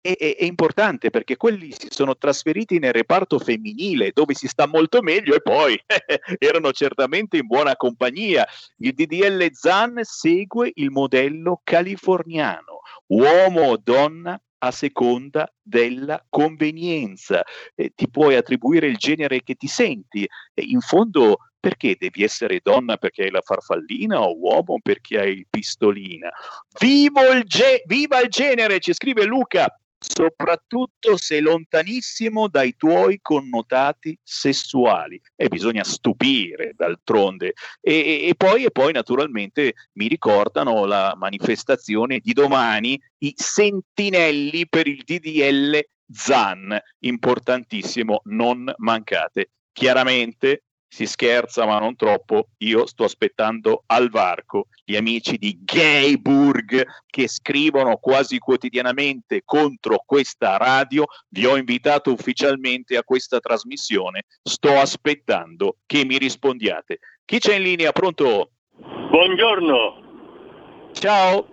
è, 0.03 0.17
è, 0.17 0.35
è, 0.35 0.43
importante 0.43 1.09
perché 1.09 1.37
quelli 1.37 1.71
si 1.71 1.87
sono 1.89 2.17
trasferiti 2.17 2.77
nel 2.77 2.91
reparto 2.91 3.39
femminile 3.39 4.11
dove 4.13 4.33
si 4.33 4.49
sta 4.49 4.67
molto 4.67 5.01
meglio 5.01 5.33
e 5.33 5.41
poi 5.41 5.81
erano 6.39 6.73
certamente 6.73 7.37
in 7.37 7.47
buona 7.47 7.77
compagnia. 7.77 8.45
Il 8.79 8.93
DDL 8.93 9.49
ZAN 9.53 10.01
segue 10.01 10.71
il 10.75 10.91
modello 10.91 11.61
californiano, 11.63 12.81
uomo 13.07 13.61
o 13.61 13.77
donna 13.81 14.39
a 14.57 14.71
seconda 14.71 15.49
della 15.61 16.21
convenienza. 16.27 17.41
Eh, 17.73 17.93
ti 17.95 18.09
puoi 18.09 18.35
attribuire 18.35 18.87
il 18.87 18.97
genere 18.97 19.41
che 19.41 19.55
ti 19.55 19.67
senti. 19.67 20.27
Eh, 20.53 20.63
in 20.63 20.81
fondo, 20.81 21.37
perché 21.61 21.95
devi 21.97 22.23
essere 22.23 22.59
donna 22.61 22.97
perché 22.97 23.23
hai 23.23 23.31
la 23.31 23.41
farfallina 23.41 24.21
o 24.21 24.37
uomo 24.37 24.79
perché 24.81 25.17
hai 25.17 25.31
il 25.31 25.47
pistolina? 25.49 26.29
Vivo 26.77 27.31
il 27.31 27.43
ge- 27.45 27.83
viva 27.85 28.19
il 28.19 28.27
genere, 28.27 28.81
ci 28.81 28.93
scrive 28.93 29.23
Luca 29.23 29.73
soprattutto 30.03 31.17
se 31.17 31.39
lontanissimo 31.39 32.47
dai 32.47 32.75
tuoi 32.75 33.19
connotati 33.21 34.17
sessuali. 34.21 35.19
E 35.35 35.47
bisogna 35.47 35.83
stupire 35.83 36.73
d'altronde. 36.75 37.53
E, 37.79 38.27
e, 38.27 38.33
poi, 38.35 38.65
e 38.65 38.71
poi 38.71 38.91
naturalmente 38.91 39.73
mi 39.93 40.07
ricordano 40.07 40.85
la 40.85 41.15
manifestazione 41.17 42.19
di 42.19 42.33
domani, 42.33 42.99
i 43.19 43.33
sentinelli 43.35 44.67
per 44.67 44.87
il 44.87 45.03
DDL 45.03 45.79
ZAN, 46.11 46.77
importantissimo, 46.99 48.21
non 48.25 48.71
mancate. 48.77 49.51
Chiaramente 49.71 50.63
si 50.93 51.07
scherza 51.07 51.65
ma 51.65 51.79
non 51.79 51.95
troppo, 51.95 52.49
io 52.59 52.85
sto 52.85 53.05
aspettando 53.05 53.81
al 53.87 54.11
varco 54.11 54.67
gli 54.85 54.95
amici 54.95 55.39
di 55.39 55.57
Gayburg 55.63 56.85
che 57.07 57.27
scrivono 57.27 57.97
quasi 57.97 58.37
quotidianamente 58.37 59.41
contro 59.43 60.03
questa 60.05 60.55
radio, 60.57 61.05
vi 61.29 61.47
ho 61.47 61.57
invitato 61.57 62.11
ufficialmente 62.11 62.95
a 62.95 63.03
questa 63.03 63.39
trasmissione, 63.39 64.25
sto 64.43 64.77
aspettando 64.77 65.77
che 65.87 66.05
mi 66.05 66.19
rispondiate. 66.19 66.99
Chi 67.25 67.39
c'è 67.39 67.55
in 67.55 67.63
linea? 67.63 67.91
Pronto? 67.91 68.51
Buongiorno. 69.09 70.91
Ciao. 70.91 71.47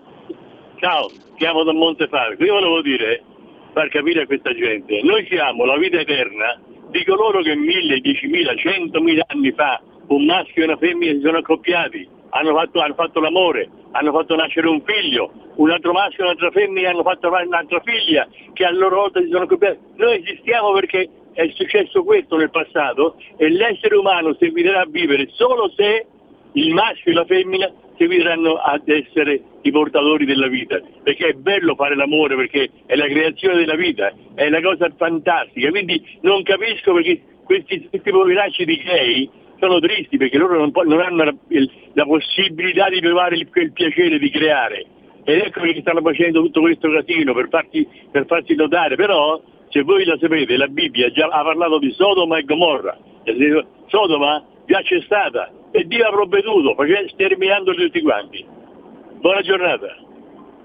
Ciao, 0.81 1.11
chiamo 1.37 1.63
da 1.63 1.73
Montefalco. 1.73 2.45
Io 2.45 2.53
volevo 2.53 2.83
dire, 2.83 3.25
far 3.73 3.89
capire 3.89 4.23
a 4.23 4.27
questa 4.27 4.55
gente, 4.55 5.01
noi 5.03 5.27
siamo 5.31 5.65
la 5.65 5.79
vita 5.79 5.99
eterna 5.99 6.61
di 6.91 7.05
coloro 7.05 7.41
che 7.43 7.55
mille, 7.55 8.01
diecimila, 8.01 8.55
centomila 8.57 9.25
anni 9.29 9.53
fa 9.53 9.81
un 10.09 10.25
maschio 10.25 10.63
e 10.63 10.67
una 10.67 10.77
femmina 10.77 11.13
si 11.13 11.21
sono 11.21 11.39
accoppiati, 11.39 12.09
hanno 12.31 12.55
fatto, 12.55 12.81
hanno 12.81 12.95
fatto 12.95 13.21
l'amore, 13.21 13.69
hanno 13.93 14.13
fatto 14.13 14.35
nascere 14.35 14.69
un 14.69 14.83
figlio, 14.85 15.33
un 15.57 15.71
altro 15.71 15.93
maschio 15.93 16.25
e 16.25 16.27
un'altra 16.27 16.51
femmina 16.51 16.91
hanno 16.91 17.03
fatto 17.03 17.29
un'altra 17.29 17.81
figlia 17.85 18.29
che 18.53 18.65
a 18.65 18.71
loro 18.73 18.97
volta 19.03 19.21
si 19.21 19.29
sono 19.31 19.45
accoppiati. 19.45 19.79
Noi 19.97 20.19
esistiamo 20.19 20.73
perché 20.73 21.09
è 21.33 21.49
successo 21.55 22.03
questo 22.03 22.37
nel 22.37 22.51
passato 22.51 23.17
e 23.37 23.49
l'essere 23.49 23.97
umano 23.97 24.35
seguirà 24.39 24.81
a 24.81 24.87
vivere 24.87 25.29
solo 25.33 25.71
se 25.77 26.07
il 26.53 26.75
maschio 26.75 27.13
e 27.13 27.15
la 27.15 27.25
femmina 27.25 27.73
seguiranno 28.01 28.55
ad 28.55 28.89
essere 28.89 29.43
i 29.61 29.71
portatori 29.71 30.25
della 30.25 30.49
vita, 30.49 30.81
perché 31.03 31.29
è 31.29 31.33
bello 31.35 31.75
fare 31.75 31.95
l'amore, 31.95 32.35
perché 32.35 32.71
è 32.87 32.97
la 32.97 33.05
creazione 33.05 33.57
della 33.57 33.77
vita, 33.77 34.11
è 34.35 34.47
una 34.47 34.63
cosa 34.63 34.91
fantastica, 34.97 35.69
quindi 35.69 36.03
non 36.23 36.43
capisco 36.43 36.95
perché 36.95 37.21
questi, 37.45 37.89
questi 37.91 38.11
poveracci 38.11 38.65
di 38.65 38.77
gay 38.77 39.31
sono 39.59 39.79
tristi 39.81 40.17
perché 40.17 40.39
loro 40.39 40.57
non, 40.57 40.73
non 40.87 41.01
hanno 41.01 41.25
la, 41.25 41.35
il, 41.49 41.71
la, 41.93 42.07
possibilità 42.07 42.89
di 42.89 43.01
provare 43.01 43.37
il, 43.37 43.51
quel 43.51 43.73
piacere 43.73 44.19
di 44.19 44.31
creare. 44.31 44.87
Ed 45.25 45.39
ecco 45.39 45.61
che 45.61 45.77
stanno 45.83 46.01
facendo 46.01 46.41
tutto 46.41 46.63
questo 46.63 46.91
casino 46.91 47.35
per 47.35 47.49
farsi, 47.51 47.87
per 48.11 48.25
farsi 48.25 48.55
notare, 48.55 48.97
però 48.97 49.39
se 49.69 49.83
voi 49.83 50.07
la 50.07 50.17
sapete, 50.19 50.57
la 50.57 50.69
Bibbia 50.69 51.11
già 51.11 51.27
ha 51.27 51.43
parlato 51.43 51.79
di 51.79 51.93
Sodoma 51.93 52.39
e 52.39 52.45
Gomorra. 52.45 52.97
Sodoma 53.89 54.43
già 54.65 54.81
c'è 54.81 55.03
stata, 55.03 55.53
e 55.73 55.85
Dio 55.87 56.07
ha 56.07 56.11
provveduto, 56.11 56.77
sterminandoli 57.09 57.87
tutti 57.87 58.03
quanti. 58.03 58.45
Buona 59.21 59.43
giornata. 59.43 59.97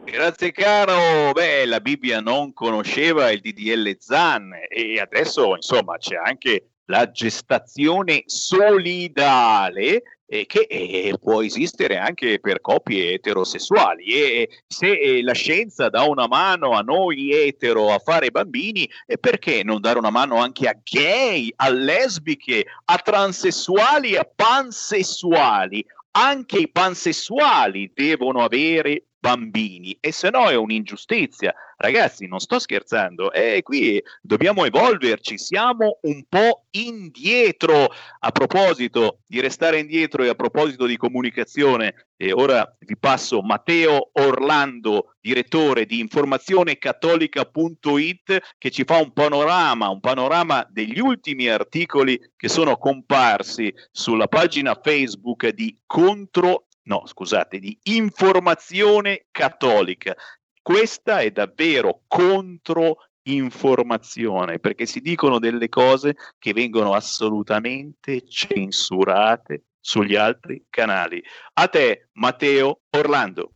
Grazie 0.05 0.51
caro, 0.51 1.31
beh 1.33 1.65
la 1.65 1.79
Bibbia 1.79 2.21
non 2.21 2.53
conosceva 2.53 3.31
il 3.31 3.41
DDL 3.41 3.97
ZAN 3.97 4.51
e 4.69 4.99
adesso 4.99 5.55
insomma 5.55 5.97
c'è 5.97 6.15
anche 6.15 6.74
la 6.85 7.09
gestazione 7.11 8.23
solidale 8.25 10.03
eh, 10.27 10.45
che 10.45 10.65
eh, 10.69 11.13
può 11.21 11.43
esistere 11.43 11.97
anche 11.97 12.39
per 12.39 12.61
coppie 12.61 13.13
eterosessuali 13.13 14.05
e 14.05 14.49
se 14.67 14.91
eh, 14.91 15.23
la 15.23 15.33
scienza 15.33 15.89
dà 15.89 16.03
una 16.03 16.27
mano 16.27 16.71
a 16.71 16.81
noi 16.81 17.31
etero 17.31 17.93
a 17.93 17.99
fare 17.99 18.31
bambini, 18.31 18.89
eh, 19.05 19.17
perché 19.17 19.63
non 19.63 19.81
dare 19.81 19.99
una 19.99 20.09
mano 20.09 20.37
anche 20.37 20.67
a 20.67 20.77
gay, 20.83 21.51
a 21.55 21.69
lesbiche, 21.69 22.65
a 22.85 22.97
transessuali, 22.97 24.15
a 24.15 24.27
pansessuali? 24.35 25.85
Anche 26.17 26.59
i 26.59 26.69
pansessuali 26.69 27.91
devono 27.93 28.41
avere 28.41 29.03
bambini 29.25 29.97
e 29.99 30.11
se 30.11 30.29
no 30.29 30.49
è 30.49 30.55
un'ingiustizia. 30.55 31.51
Ragazzi, 31.77 32.27
non 32.27 32.39
sto 32.39 32.59
scherzando, 32.59 33.33
e 33.33 33.61
qui 33.63 34.01
dobbiamo 34.21 34.63
evolverci, 34.63 35.37
siamo 35.37 35.97
un 36.03 36.23
po' 36.29 36.67
indietro. 36.71 37.91
A 38.19 38.31
proposito 38.31 39.19
di 39.27 39.41
restare 39.41 39.79
indietro 39.79 40.23
e 40.23 40.29
a 40.29 40.35
proposito 40.35 40.85
di 40.85 40.95
comunicazione, 40.95 42.07
e 42.15 42.31
ora 42.31 42.73
vi 42.79 42.95
passo 42.97 43.41
Matteo 43.41 44.11
Orlando, 44.13 45.15
direttore 45.19 45.85
di 45.85 45.99
informazionecattolica.it, 45.99 48.53
che 48.57 48.71
ci 48.71 48.85
fa 48.85 48.99
un 48.99 49.11
panorama, 49.11 49.89
un 49.89 49.99
panorama 49.99 50.65
degli 50.69 50.99
ultimi 50.99 51.49
articoli 51.49 52.17
che 52.37 52.47
sono 52.47 52.77
comparsi 52.77 53.73
sulla 53.91 54.27
pagina 54.27 54.79
Facebook 54.81 55.49
di 55.49 55.77
Contro 55.85 56.64
no, 56.85 57.03
scusate, 57.05 57.59
di 57.59 57.77
informazione 57.83 59.25
cattolica. 59.31 60.15
Questa 60.61 61.19
è 61.19 61.31
davvero 61.31 62.01
contro 62.07 62.97
informazione 63.27 64.59
perché 64.59 64.85
si 64.85 64.99
dicono 64.99 65.39
delle 65.39 65.67
cose 65.69 66.15
che 66.37 66.53
vengono 66.53 66.93
assolutamente 66.93 68.27
censurate 68.27 69.63
sugli 69.79 70.15
altri 70.15 70.65
canali. 70.69 71.23
A 71.53 71.67
te, 71.67 72.09
Matteo 72.13 72.81
Orlando. 72.91 73.51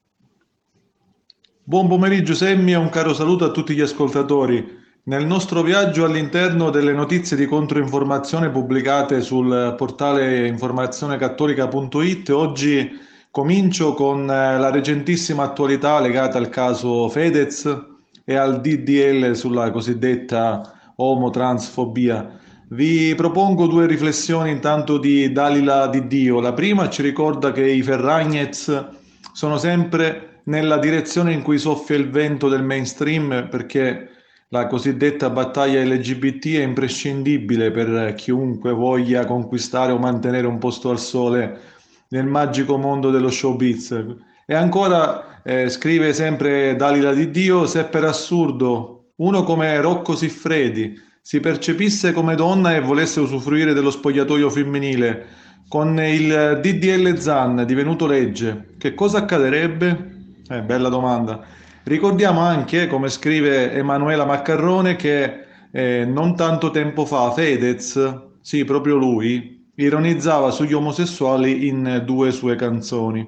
Buon 1.63 1.88
pomeriggio 1.88 2.34
Semmi 2.34 2.71
e 2.71 2.77
un 2.77 2.89
caro 2.89 3.13
saluto 3.13 3.45
a 3.45 3.51
tutti 3.51 3.75
gli 3.75 3.82
ascoltatori. 3.82 4.77
Nel 5.03 5.25
nostro 5.25 5.61
viaggio 5.63 6.03
all'interno 6.05 6.69
delle 6.69 6.93
notizie 6.93 7.38
di 7.38 7.45
controinformazione 7.45 8.49
pubblicate 8.51 9.21
sul 9.21 9.73
portale 9.75 10.47
informazionecattolica.it, 10.47 12.30
oggi 12.30 13.07
comincio 13.32 13.93
con 13.93 14.23
eh, 14.23 14.57
la 14.57 14.71
recentissima 14.71 15.43
attualità 15.43 15.99
legata 15.99 16.38
al 16.38 16.49
caso 16.49 17.09
Fedez 17.09 17.88
e 18.25 18.36
al 18.36 18.61
DDL 18.61 19.34
sulla 19.36 19.71
cosiddetta 19.71 20.93
omotransfobia. 20.95 22.38
Vi 22.69 23.15
propongo 23.15 23.67
due 23.67 23.88
riflessioni 23.88 24.51
intanto 24.51 24.97
di 24.97 25.32
Dalila 25.32 25.88
di 25.88 26.07
Dio. 26.07 26.39
La 26.39 26.53
prima 26.53 26.89
ci 26.89 27.01
ricorda 27.01 27.51
che 27.51 27.67
i 27.67 27.82
Ferragnez 27.82 28.88
sono 29.34 29.57
sempre 29.57 30.41
nella 30.43 30.77
direzione 30.77 31.34
in 31.34 31.41
cui 31.41 31.57
soffia 31.57 31.95
il 31.95 32.09
vento 32.09 32.47
del 32.47 32.63
mainstream 32.63 33.47
perché 33.49 34.09
la 34.49 34.67
cosiddetta 34.67 35.30
battaglia 35.30 35.84
LGBT 35.84 36.55
è 36.55 36.63
imprescindibile 36.63 37.71
per 37.71 38.13
chiunque 38.15 38.71
voglia 38.71 39.25
conquistare 39.25 39.91
o 39.91 39.97
mantenere 39.97 40.47
un 40.47 40.57
posto 40.57 40.89
al 40.89 40.99
sole 40.99 41.77
nel 42.10 42.26
magico 42.26 42.78
mondo 42.78 43.12
dello 43.12 43.30
showbiz. 43.30 44.05
E 44.45 44.53
ancora 44.53 45.41
eh, 45.43 45.70
scrive 45.70 46.14
sempre 46.14 46.76
Dalila 46.76 47.14
di 47.14 47.30
Dio, 47.32 47.66
se 47.66 47.86
per 47.86 48.03
assurdo 48.03 49.12
uno 49.18 49.43
come 49.43 49.80
Rocco 49.82 50.16
Siffredi 50.16 51.07
si 51.22 51.39
percepisse 51.39 52.14
come 52.14 52.36
donna 52.36 52.76
e 52.76 52.80
volesse 52.80 53.20
usufruire 53.20 53.74
dello 53.74 53.91
spogliatoio 53.91 54.49
femminile, 54.49 55.26
con 55.68 55.99
il 55.99 56.60
DDL 56.62 57.18
Zan 57.20 57.64
divenuto 57.68 58.07
legge, 58.07 58.70
che 58.80 58.95
cosa 58.95 59.20
accadrebbe? 59.20 60.18
Eh, 60.49 60.62
bella 60.62 60.89
domanda. 60.89 61.45
Ricordiamo 61.84 62.39
anche, 62.39 62.88
come 62.88 63.10
scrive 63.10 63.72
Emanuela 63.74 64.26
Maccarrone, 64.26 64.95
che 64.95 65.45
eh, 65.72 66.05
non 66.05 66.36
tanto 66.36 66.72
tempo 66.72 67.05
fa 67.05 67.32
Fedez, 67.32 68.22
sì, 68.41 68.66
proprio 68.66 68.95
lui, 68.95 69.59
ironizzava 69.84 70.51
sugli 70.51 70.73
omosessuali 70.73 71.67
in 71.67 72.03
due 72.05 72.32
sue 72.32 72.55
canzoni. 72.55 73.27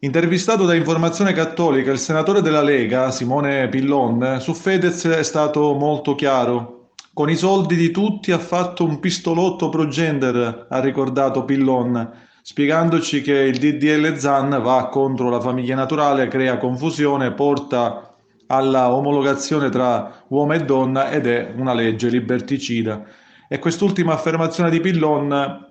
Intervistato 0.00 0.64
da 0.64 0.74
Informazione 0.74 1.32
Cattolica, 1.32 1.92
il 1.92 1.98
senatore 1.98 2.40
della 2.40 2.62
Lega, 2.62 3.10
Simone 3.10 3.68
Pillon, 3.68 4.38
su 4.40 4.54
Fedez 4.54 5.06
è 5.06 5.22
stato 5.22 5.74
molto 5.74 6.14
chiaro. 6.14 6.90
Con 7.12 7.28
i 7.28 7.36
soldi 7.36 7.76
di 7.76 7.90
tutti 7.90 8.32
ha 8.32 8.38
fatto 8.38 8.84
un 8.84 8.98
pistolotto 8.98 9.68
pro 9.68 9.86
gender, 9.86 10.66
ha 10.68 10.80
ricordato 10.80 11.44
Pillon, 11.44 12.10
spiegandoci 12.42 13.20
che 13.20 13.34
il 13.34 13.58
DDL 13.58 14.16
Zan 14.16 14.60
va 14.62 14.88
contro 14.88 15.28
la 15.28 15.40
famiglia 15.40 15.74
naturale, 15.74 16.28
crea 16.28 16.56
confusione, 16.56 17.32
porta 17.32 18.16
alla 18.46 18.92
omologazione 18.92 19.68
tra 19.68 20.24
uomo 20.28 20.54
e 20.54 20.64
donna 20.64 21.10
ed 21.10 21.26
è 21.26 21.52
una 21.54 21.74
legge 21.74 22.08
liberticida. 22.08 23.04
E 23.52 23.58
quest'ultima 23.58 24.14
affermazione 24.14 24.70
di 24.70 24.80
Pillon 24.80 25.66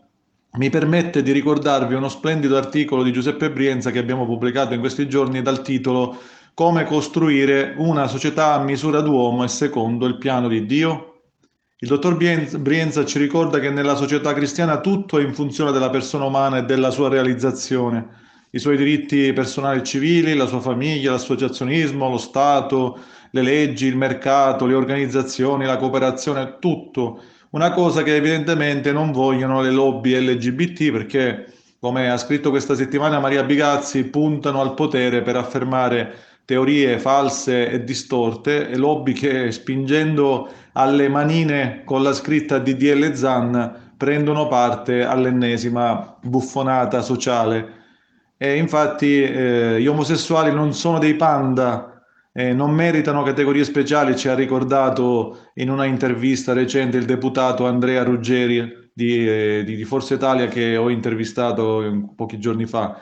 mi 0.52 0.70
permette 0.70 1.24
di 1.24 1.32
ricordarvi 1.32 1.96
uno 1.96 2.10
splendido 2.10 2.56
articolo 2.56 3.02
di 3.02 3.12
Giuseppe 3.12 3.50
Brienza 3.50 3.90
che 3.90 3.98
abbiamo 3.98 4.24
pubblicato 4.28 4.76
in 4.76 4.80
questi 4.80 5.10
giorni 5.10 5.42
dal 5.42 5.64
titolo 5.64 6.16
Come 6.54 6.84
costruire 6.84 7.74
una 7.78 8.06
società 8.06 8.54
a 8.54 8.64
misura 8.64 9.02
d'uomo 9.02 9.44
e 9.44 9.48
secondo 9.48 10.06
il 10.06 10.20
piano 10.20 10.48
di 10.48 10.68
Dio? 10.68 11.22
Il 11.80 11.88
dottor 11.88 12.18
Brienza 12.18 13.04
ci 13.04 13.18
ricorda 13.18 13.58
che 13.58 13.72
nella 13.72 13.96
società 13.96 14.32
cristiana 14.36 14.80
tutto 14.80 15.18
è 15.18 15.24
in 15.24 15.34
funzione 15.34 15.72
della 15.72 15.90
persona 15.90 16.26
umana 16.26 16.60
e 16.60 16.66
della 16.66 16.92
sua 16.92 17.10
realizzazione, 17.10 18.10
i 18.52 18.60
suoi 18.60 18.78
diritti 18.78 19.34
personali 19.34 19.80
e 19.80 19.84
civili, 19.84 20.36
la 20.36 20.46
sua 20.46 20.62
famiglia, 20.62 21.14
l'associazionismo, 21.14 22.12
lo 22.12 22.20
Stato, 22.20 23.00
le 23.32 23.42
leggi, 23.42 23.88
il 23.88 23.98
mercato, 23.98 24.68
le 24.68 24.76
organizzazioni, 24.76 25.66
la 25.66 25.78
cooperazione, 25.78 26.58
tutto 26.60 27.20
una 27.52 27.72
cosa 27.72 28.04
che 28.04 28.16
evidentemente 28.16 28.92
non 28.92 29.12
vogliono 29.12 29.62
le 29.62 29.72
lobby 29.72 30.18
LGBT 30.18 30.92
perché, 30.92 31.54
come 31.80 32.10
ha 32.10 32.18
scritto 32.18 32.50
questa 32.50 32.76
settimana 32.76 33.20
Maria 33.20 33.44
Bigazzi, 33.44 34.06
puntano 34.06 34.62
al 34.62 34.74
potere 34.74 35.22
per 35.22 35.36
affermare 35.36 36.14
teorie 36.46 36.98
false 37.00 37.70
e 37.70 37.84
distorte 37.84 38.70
e 38.70 38.78
lobby 38.78 39.14
che 39.14 39.52
spingendo 39.52 40.50
alle 40.74 41.10
manine 41.10 41.84
con 41.86 42.04
la 42.04 42.14
scritta 42.14 42.58
DDL 42.58 43.14
Zan 43.14 43.94
prendono 43.98 44.48
parte 44.48 45.04
all'ennesima 45.04 46.18
buffonata 46.22 47.02
sociale. 47.02 47.80
E 48.38 48.56
infatti 48.56 49.22
eh, 49.22 49.80
gli 49.80 49.88
omosessuali 49.88 50.54
non 50.54 50.74
sono 50.74 51.00
dei 51.00 51.16
panda 51.16 52.01
eh, 52.34 52.54
non 52.54 52.72
meritano 52.72 53.24
categorie 53.24 53.64
speciali, 53.64 54.16
ci 54.16 54.28
ha 54.28 54.36
ricordato 54.36 55.50
in 55.56 55.70
una 55.70 55.86
intervista 55.86 56.54
recente 56.54 56.98
il 56.98 57.06
deputato 57.06 57.66
Andrea 57.66 58.04
Ruggeri 58.04 58.90
di, 58.94 59.28
eh, 59.28 59.64
di 59.66 59.84
Forza 59.84 60.14
Italia 60.14 60.48
che 60.48 60.78
ho 60.78 60.90
intervistato 60.90 62.12
pochi 62.16 62.40
giorni 62.40 62.66
fa. 62.66 63.00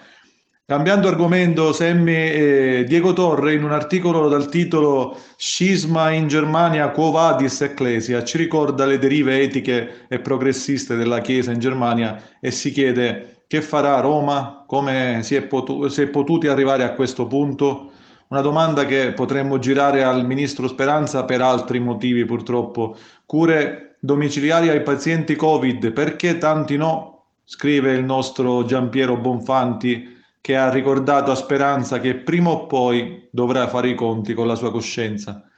Cambiando 0.66 1.08
argomento, 1.08 1.74
Semmi, 1.74 2.14
eh, 2.14 2.84
Diego 2.88 3.12
Torre 3.14 3.56
in 3.56 3.64
un 3.64 3.72
articolo 3.72 4.28
dal 4.28 4.50
titolo 4.50 5.18
Scisma 5.36 6.12
in 6.12 6.28
Germania 6.28 6.90
Quo 6.90 7.10
Vadis 7.10 7.62
Ecclesia 7.62 8.24
ci 8.24 8.38
ricorda 8.38 8.86
le 8.86 9.00
derive 9.00 9.42
etiche 9.42 10.06
e 10.08 10.20
progressiste 10.20 10.96
della 10.96 11.22
Chiesa 11.22 11.52
in 11.52 11.60
Germania 11.60 12.22
e 12.40 12.52
si 12.52 12.72
chiede 12.72 13.46
che 13.48 13.64
farà 13.64 14.00
Roma, 14.00 14.64
come 14.68 15.22
si 15.24 15.34
è, 15.34 15.42
potu- 15.42 15.88
si 15.88 16.04
è 16.04 16.08
potuti 16.08 16.46
arrivare 16.46 16.84
a 16.84 16.94
questo 16.94 17.26
punto? 17.26 17.94
Una 18.32 18.42
domanda 18.42 18.86
che 18.86 19.14
potremmo 19.14 19.58
girare 19.58 20.04
al 20.04 20.24
ministro 20.24 20.68
Speranza 20.68 21.26
per 21.26 21.42
altri 21.42 21.80
motivi 21.80 22.26
purtroppo. 22.26 22.96
Cure 23.26 23.96
domiciliari 24.00 24.70
ai 24.70 24.84
pazienti 24.84 25.36
Covid, 25.36 25.92
perché 25.94 26.38
tanti 26.38 26.78
no? 26.78 27.24
Scrive 27.44 27.94
il 27.94 28.04
nostro 28.04 28.66
Giampiero 28.66 29.18
Bonfanti 29.18 30.16
che 30.42 30.56
ha 30.56 30.70
ricordato 30.70 31.32
a 31.32 31.36
Speranza 31.36 32.00
che 32.00 32.18
prima 32.18 32.52
o 32.52 32.68
poi 32.68 33.28
dovrà 33.32 33.68
fare 33.68 33.90
i 33.90 33.96
conti 33.96 34.36
con 34.36 34.46
la 34.46 34.54
sua 34.54 34.70
coscienza. 34.70 35.50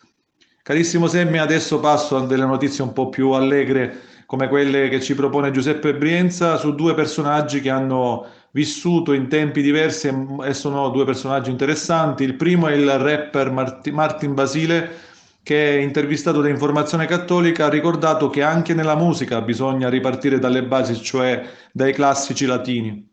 Carissimo 0.63 1.07
Semmi, 1.07 1.39
adesso 1.39 1.81
passo 1.81 2.15
a 2.15 2.25
delle 2.25 2.45
notizie 2.45 2.85
un 2.85 2.93
po' 2.93 3.09
più 3.09 3.31
allegre 3.31 3.99
come 4.25 4.47
quelle 4.47 4.87
che 4.87 5.01
ci 5.01 5.13
propone 5.13 5.51
Giuseppe 5.51 5.93
Brienza 5.93 6.55
su 6.55 6.73
due 6.73 6.93
personaggi 6.93 7.59
che 7.59 7.69
hanno 7.69 8.25
vissuto 8.51 9.13
in 9.13 9.27
tempi 9.27 9.61
diversi 9.61 10.09
e 10.43 10.53
sono 10.53 10.89
due 10.89 11.05
personaggi 11.05 11.49
interessanti. 11.49 12.23
Il 12.23 12.35
primo 12.35 12.67
è 12.67 12.73
il 12.73 12.97
rapper 12.97 13.51
Martin 13.51 14.33
Basile 14.33 15.09
che 15.43 15.79
intervistato 15.81 16.41
da 16.41 16.49
Informazione 16.49 17.07
Cattolica 17.07 17.65
ha 17.65 17.69
ricordato 17.69 18.29
che 18.29 18.43
anche 18.43 18.73
nella 18.73 18.95
musica 18.95 19.41
bisogna 19.41 19.89
ripartire 19.89 20.37
dalle 20.37 20.63
basi, 20.63 21.01
cioè 21.01 21.43
dai 21.71 21.93
classici 21.93 22.45
latini. 22.45 23.09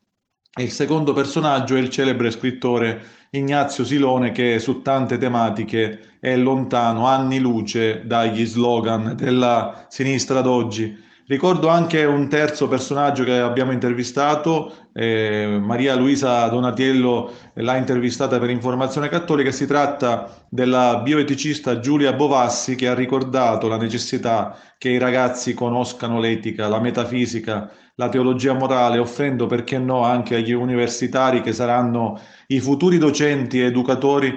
E 0.55 0.63
il 0.63 0.71
secondo 0.71 1.13
personaggio 1.13 1.77
è 1.77 1.79
il 1.79 1.89
celebre 1.89 2.31
scrittore 2.31 3.17
Ignazio 3.31 3.85
Silone 3.85 4.33
che 4.33 4.59
su 4.59 4.83
tante 4.83 5.19
tematiche 5.19 6.17
è 6.19 6.35
lontano 6.37 7.07
anni 7.07 7.39
luce 7.39 8.03
dagli 8.05 8.45
slogan 8.45 9.15
della 9.15 9.87
sinistra 9.89 10.41
d'oggi. 10.41 11.07
Ricordo 11.29 11.69
anche 11.69 12.07
un 12.07 12.27
terzo 12.27 12.69
personaggio 12.69 13.23
che 13.23 13.39
abbiamo 13.39 13.73
intervistato, 13.73 14.89
eh, 14.95 15.59
Maria 15.61 15.95
Luisa 15.95 16.49
Donatiello 16.49 17.31
l'ha 17.53 17.77
intervistata 17.77 18.39
per 18.39 18.49
Informazione 18.49 19.11
Cattolica, 19.11 19.53
si 19.53 19.67
tratta 19.67 20.47
della 20.49 21.01
bioeticista 21.05 21.81
Giulia 21.81 22.15
Bovassi 22.15 22.77
che 22.77 22.89
ha 22.89 22.95
ricordato 22.95 23.69
la 23.69 23.77
necessità 23.77 24.57
che 24.79 24.89
i 24.89 24.97
ragazzi 24.97 25.53
conoscano 25.53 26.19
l'etica, 26.19 26.67
la 26.67 26.81
metafisica, 26.81 27.71
la 27.97 28.09
teologia 28.09 28.55
morale, 28.55 28.97
offrendo 28.97 29.45
perché 29.45 29.77
no 29.77 30.05
anche 30.05 30.35
agli 30.35 30.53
universitari 30.53 31.43
che 31.43 31.53
saranno 31.53 32.19
i 32.47 32.59
futuri 32.59 32.97
docenti 32.97 33.61
e 33.61 33.67
educatori 33.67 34.35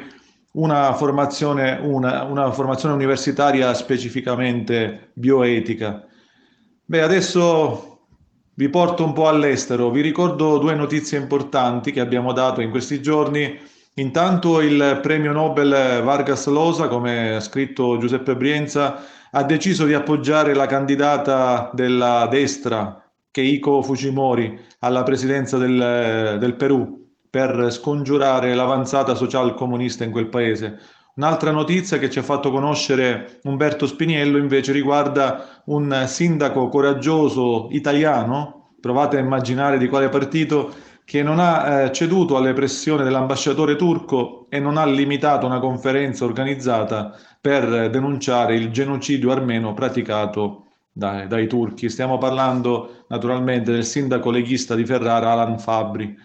una 0.56 0.92
formazione, 0.92 1.80
una, 1.82 2.24
una 2.24 2.52
formazione 2.52 2.96
universitaria 2.96 3.74
specificamente 3.74 5.12
bioetica 5.14 6.06
Beh, 6.92 7.04
adesso 7.04 8.00
vi 8.56 8.68
porto 8.68 9.06
un 9.06 9.14
po' 9.14 9.30
all'estero. 9.30 9.92
Vi 9.92 10.02
ricordo 10.02 10.58
due 10.58 10.76
notizie 10.76 11.18
importanti 11.18 11.94
che 11.94 12.02
abbiamo 12.02 12.34
dato 12.34 12.60
in 12.60 12.70
questi 12.70 13.02
giorni. 13.02 13.58
Intanto 13.94 14.60
il 14.60 15.00
premio 15.02 15.32
Nobel 15.32 16.02
Vargas 16.04 16.48
Losa, 16.48 16.90
come 16.90 17.36
ha 17.36 17.40
scritto 17.40 17.98
Giuseppe 17.98 18.36
Brienza, 18.36 19.06
ha 19.32 19.44
deciso 19.44 19.86
di 19.86 19.94
appoggiare 19.94 20.54
la 20.54 20.66
candidata 20.66 21.70
della 21.72 22.28
destra, 22.30 23.02
Keiko 23.32 23.82
Fujimori, 23.82 24.60
alla 24.80 25.04
presidenza 25.04 25.58
del, 25.58 26.36
del 26.42 26.56
Perù 26.58 27.10
per 27.30 27.72
scongiurare 27.72 28.54
l'avanzata 28.54 29.16
social 29.16 29.54
comunista 29.54 30.04
in 30.04 30.12
quel 30.12 30.28
paese. 30.28 30.78
Un'altra 31.16 31.52
notizia 31.52 31.98
che 31.98 32.10
ci 32.10 32.20
ha 32.20 32.24
fatto 32.24 32.52
conoscere 32.52 33.40
Umberto 33.44 33.86
Spiniello 33.86 34.38
invece 34.38 34.72
riguarda 34.72 35.62
un 35.66 36.06
sindaco 36.08 36.70
coraggioso 36.70 37.68
italiano, 37.72 38.76
provate 38.80 39.18
a 39.18 39.20
immaginare 39.20 39.78
di 39.78 39.90
quale 39.90 40.08
partito, 40.08 40.74
che 41.04 41.22
non 41.22 41.40
ha 41.40 41.82
eh, 41.82 41.92
ceduto 41.92 42.38
alle 42.38 42.54
pressioni 42.54 43.04
dell'ambasciatore 43.04 43.76
turco 43.76 44.46
e 44.50 44.60
non 44.60 44.78
ha 44.78 44.86
limitato 44.86 45.46
una 45.46 45.60
conferenza 45.60 46.24
organizzata 46.24 47.14
per 47.42 47.90
denunciare 47.90 48.56
il 48.56 48.72
genocidio 48.72 49.32
armeno 49.32 49.74
praticato 49.74 50.68
dai, 50.94 51.28
dai 51.28 51.48
turchi. 51.48 51.90
Stiamo 51.90 52.18
parlando 52.18 53.04
naturalmente 53.10 53.74
del 53.74 53.84
sindaco 53.84 54.32
leghista 54.32 54.76
di 54.76 54.86
Ferrara, 54.86 55.32
Alan 55.32 55.60
Fabri. 55.60 56.16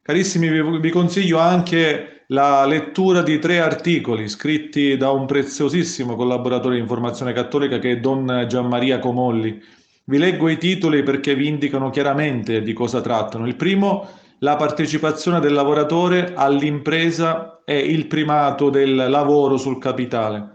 Carissimi, 0.00 0.48
vi, 0.48 0.78
vi 0.78 0.90
consiglio 0.90 1.38
anche 1.38 2.13
la 2.28 2.64
lettura 2.64 3.20
di 3.20 3.38
tre 3.38 3.60
articoli 3.60 4.28
scritti 4.28 4.96
da 4.96 5.10
un 5.10 5.26
preziosissimo 5.26 6.16
collaboratore 6.16 6.76
di 6.76 6.80
informazione 6.80 7.34
cattolica 7.34 7.78
che 7.78 7.92
è 7.92 8.00
Don 8.00 8.46
Gianmaria 8.48 8.98
Comolli. 8.98 9.60
Vi 10.04 10.18
leggo 10.18 10.48
i 10.48 10.56
titoli 10.56 11.02
perché 11.02 11.34
vi 11.34 11.48
indicano 11.48 11.90
chiaramente 11.90 12.62
di 12.62 12.72
cosa 12.72 13.02
trattano. 13.02 13.46
Il 13.46 13.56
primo, 13.56 14.08
la 14.38 14.56
partecipazione 14.56 15.40
del 15.40 15.52
lavoratore 15.52 16.32
all'impresa 16.34 17.60
e 17.64 17.78
il 17.78 18.06
primato 18.06 18.70
del 18.70 18.94
lavoro 18.94 19.58
sul 19.58 19.78
capitale. 19.78 20.52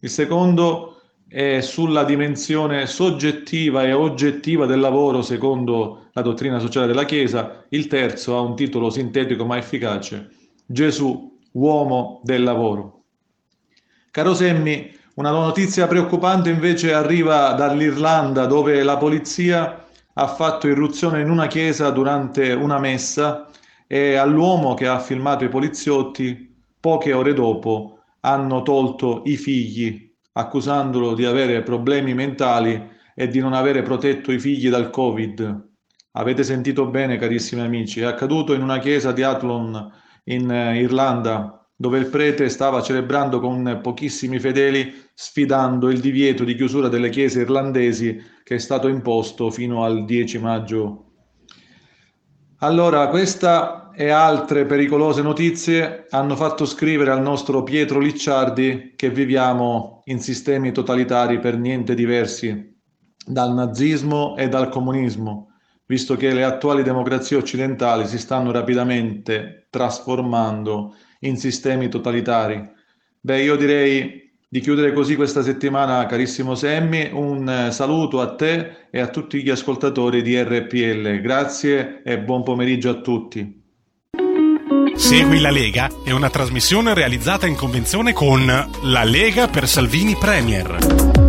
Il 0.00 0.08
secondo 0.10 1.00
è 1.28 1.60
sulla 1.60 2.04
dimensione 2.04 2.86
soggettiva 2.86 3.84
e 3.84 3.92
oggettiva 3.92 4.64
del 4.64 4.80
lavoro 4.80 5.20
secondo 5.20 6.08
la 6.12 6.22
dottrina 6.22 6.58
sociale 6.58 6.86
della 6.86 7.04
Chiesa. 7.04 7.66
Il 7.68 7.88
terzo 7.88 8.36
ha 8.36 8.40
un 8.40 8.56
titolo 8.56 8.88
sintetico 8.88 9.44
ma 9.44 9.58
efficace 9.58 10.38
Gesù, 10.72 11.36
uomo 11.54 12.20
del 12.22 12.44
lavoro. 12.44 13.02
Caro 14.12 14.34
Semmi, 14.34 14.96
una 15.14 15.32
notizia 15.32 15.88
preoccupante 15.88 16.48
invece 16.48 16.94
arriva 16.94 17.54
dall'Irlanda 17.54 18.46
dove 18.46 18.80
la 18.84 18.96
polizia 18.96 19.84
ha 20.12 20.26
fatto 20.28 20.68
irruzione 20.68 21.22
in 21.22 21.28
una 21.28 21.48
chiesa 21.48 21.90
durante 21.90 22.52
una 22.52 22.78
messa 22.78 23.50
e 23.88 24.14
all'uomo 24.14 24.74
che 24.74 24.86
ha 24.86 25.00
filmato 25.00 25.42
i 25.42 25.48
poliziotti, 25.48 26.54
poche 26.78 27.12
ore 27.14 27.34
dopo, 27.34 27.98
hanno 28.20 28.62
tolto 28.62 29.22
i 29.24 29.36
figli, 29.36 30.14
accusandolo 30.34 31.14
di 31.14 31.24
avere 31.24 31.62
problemi 31.62 32.14
mentali 32.14 32.80
e 33.16 33.26
di 33.26 33.40
non 33.40 33.54
avere 33.54 33.82
protetto 33.82 34.30
i 34.30 34.38
figli 34.38 34.70
dal 34.70 34.90
Covid. 34.90 35.68
Avete 36.12 36.44
sentito 36.44 36.86
bene, 36.86 37.16
carissimi 37.16 37.60
amici, 37.60 38.02
è 38.02 38.04
accaduto 38.04 38.54
in 38.54 38.62
una 38.62 38.78
chiesa 38.78 39.10
di 39.10 39.24
Athlone 39.24 40.08
in 40.24 40.50
eh, 40.50 40.80
Irlanda, 40.80 41.66
dove 41.76 41.98
il 41.98 42.06
prete 42.08 42.48
stava 42.48 42.82
celebrando 42.82 43.40
con 43.40 43.80
pochissimi 43.82 44.38
fedeli, 44.38 44.92
sfidando 45.14 45.88
il 45.88 46.00
divieto 46.00 46.44
di 46.44 46.54
chiusura 46.54 46.88
delle 46.88 47.08
chiese 47.08 47.40
irlandesi 47.40 48.20
che 48.44 48.56
è 48.56 48.58
stato 48.58 48.88
imposto 48.88 49.50
fino 49.50 49.82
al 49.82 50.04
10 50.04 50.38
maggio. 50.38 51.04
Allora, 52.58 53.08
questa 53.08 53.90
e 53.94 54.10
altre 54.10 54.66
pericolose 54.66 55.22
notizie 55.22 56.06
hanno 56.10 56.36
fatto 56.36 56.64
scrivere 56.64 57.10
al 57.10 57.22
nostro 57.22 57.62
Pietro 57.62 57.98
Licciardi 57.98 58.92
che 58.94 59.10
viviamo 59.10 60.02
in 60.04 60.20
sistemi 60.20 60.72
totalitari 60.72 61.38
per 61.38 61.56
niente 61.56 61.94
diversi 61.94 62.78
dal 63.26 63.52
nazismo 63.52 64.36
e 64.36 64.48
dal 64.48 64.68
comunismo 64.68 65.49
visto 65.90 66.14
che 66.14 66.32
le 66.32 66.44
attuali 66.44 66.84
democrazie 66.84 67.36
occidentali 67.36 68.06
si 68.06 68.16
stanno 68.16 68.52
rapidamente 68.52 69.66
trasformando 69.70 70.94
in 71.20 71.36
sistemi 71.36 71.88
totalitari. 71.88 72.64
Beh, 73.20 73.42
io 73.42 73.56
direi 73.56 74.30
di 74.48 74.60
chiudere 74.60 74.92
così 74.92 75.16
questa 75.16 75.42
settimana, 75.42 76.06
carissimo 76.06 76.54
Semmi. 76.54 77.10
Un 77.12 77.48
eh, 77.48 77.72
saluto 77.72 78.20
a 78.20 78.36
te 78.36 78.86
e 78.88 79.00
a 79.00 79.08
tutti 79.08 79.42
gli 79.42 79.50
ascoltatori 79.50 80.22
di 80.22 80.40
RPL. 80.40 81.20
Grazie 81.20 82.02
e 82.04 82.20
buon 82.20 82.44
pomeriggio 82.44 82.90
a 82.90 82.94
tutti. 83.00 83.58
Segui 84.94 85.40
la 85.40 85.50
Lega 85.50 85.88
è 86.04 86.12
una 86.12 86.30
trasmissione 86.30 86.94
realizzata 86.94 87.48
in 87.48 87.56
convenzione 87.56 88.12
con 88.12 88.46
La 88.46 89.02
Lega 89.02 89.48
per 89.48 89.66
Salvini 89.66 90.14
Premier. 90.14 91.19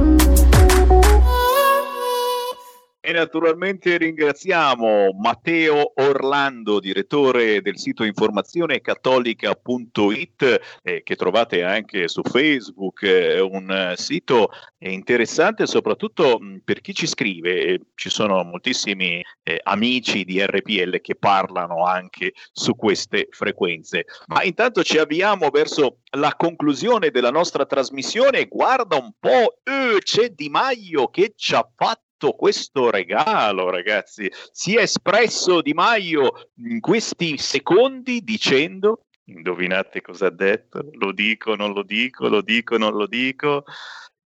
E 3.03 3.13
naturalmente 3.13 3.97
ringraziamo 3.97 5.17
Matteo 5.19 5.93
Orlando, 5.95 6.79
direttore 6.79 7.59
del 7.63 7.79
sito 7.79 8.03
informazionecattolica.it, 8.03 10.61
eh, 10.83 11.01
che 11.01 11.15
trovate 11.15 11.63
anche 11.63 12.07
su 12.07 12.21
Facebook, 12.21 13.01
eh, 13.01 13.39
un 13.39 13.93
sito 13.95 14.51
interessante 14.77 15.65
soprattutto 15.65 16.39
per 16.63 16.81
chi 16.81 16.93
ci 16.93 17.07
scrive. 17.07 17.87
ci 17.95 18.11
sono 18.11 18.43
moltissimi 18.43 19.25
eh, 19.41 19.59
amici 19.63 20.23
di 20.23 20.39
RPL 20.39 21.01
che 21.01 21.15
parlano 21.15 21.83
anche 21.83 22.33
su 22.51 22.75
queste 22.75 23.29
frequenze. 23.31 24.05
Ma 24.27 24.43
intanto 24.43 24.83
ci 24.83 24.99
avviamo 24.99 25.49
verso 25.49 26.01
la 26.17 26.35
conclusione 26.35 27.09
della 27.09 27.31
nostra 27.31 27.65
trasmissione. 27.65 28.45
Guarda 28.45 28.97
un 28.97 29.11
po', 29.19 29.57
eh, 29.63 29.97
c'è 30.03 30.29
Di 30.29 30.49
Maio 30.49 31.07
che 31.07 31.33
ci 31.35 31.55
ha 31.55 31.67
fatto 31.75 32.09
questo 32.29 32.89
regalo, 32.89 33.69
ragazzi. 33.69 34.31
Si 34.51 34.75
è 34.75 34.81
espresso 34.81 35.61
Di 35.61 35.73
Maio 35.73 36.49
in 36.57 36.79
questi 36.79 37.37
secondi 37.37 38.23
dicendo, 38.23 39.05
indovinate 39.25 40.01
cosa 40.01 40.27
ha 40.27 40.31
detto? 40.31 40.89
Lo 40.93 41.11
dico, 41.11 41.55
non 41.55 41.73
lo 41.73 41.83
dico, 41.83 42.27
lo 42.27 42.41
dico, 42.41 42.77
non 42.77 42.93
lo 42.93 43.07
dico. 43.07 43.63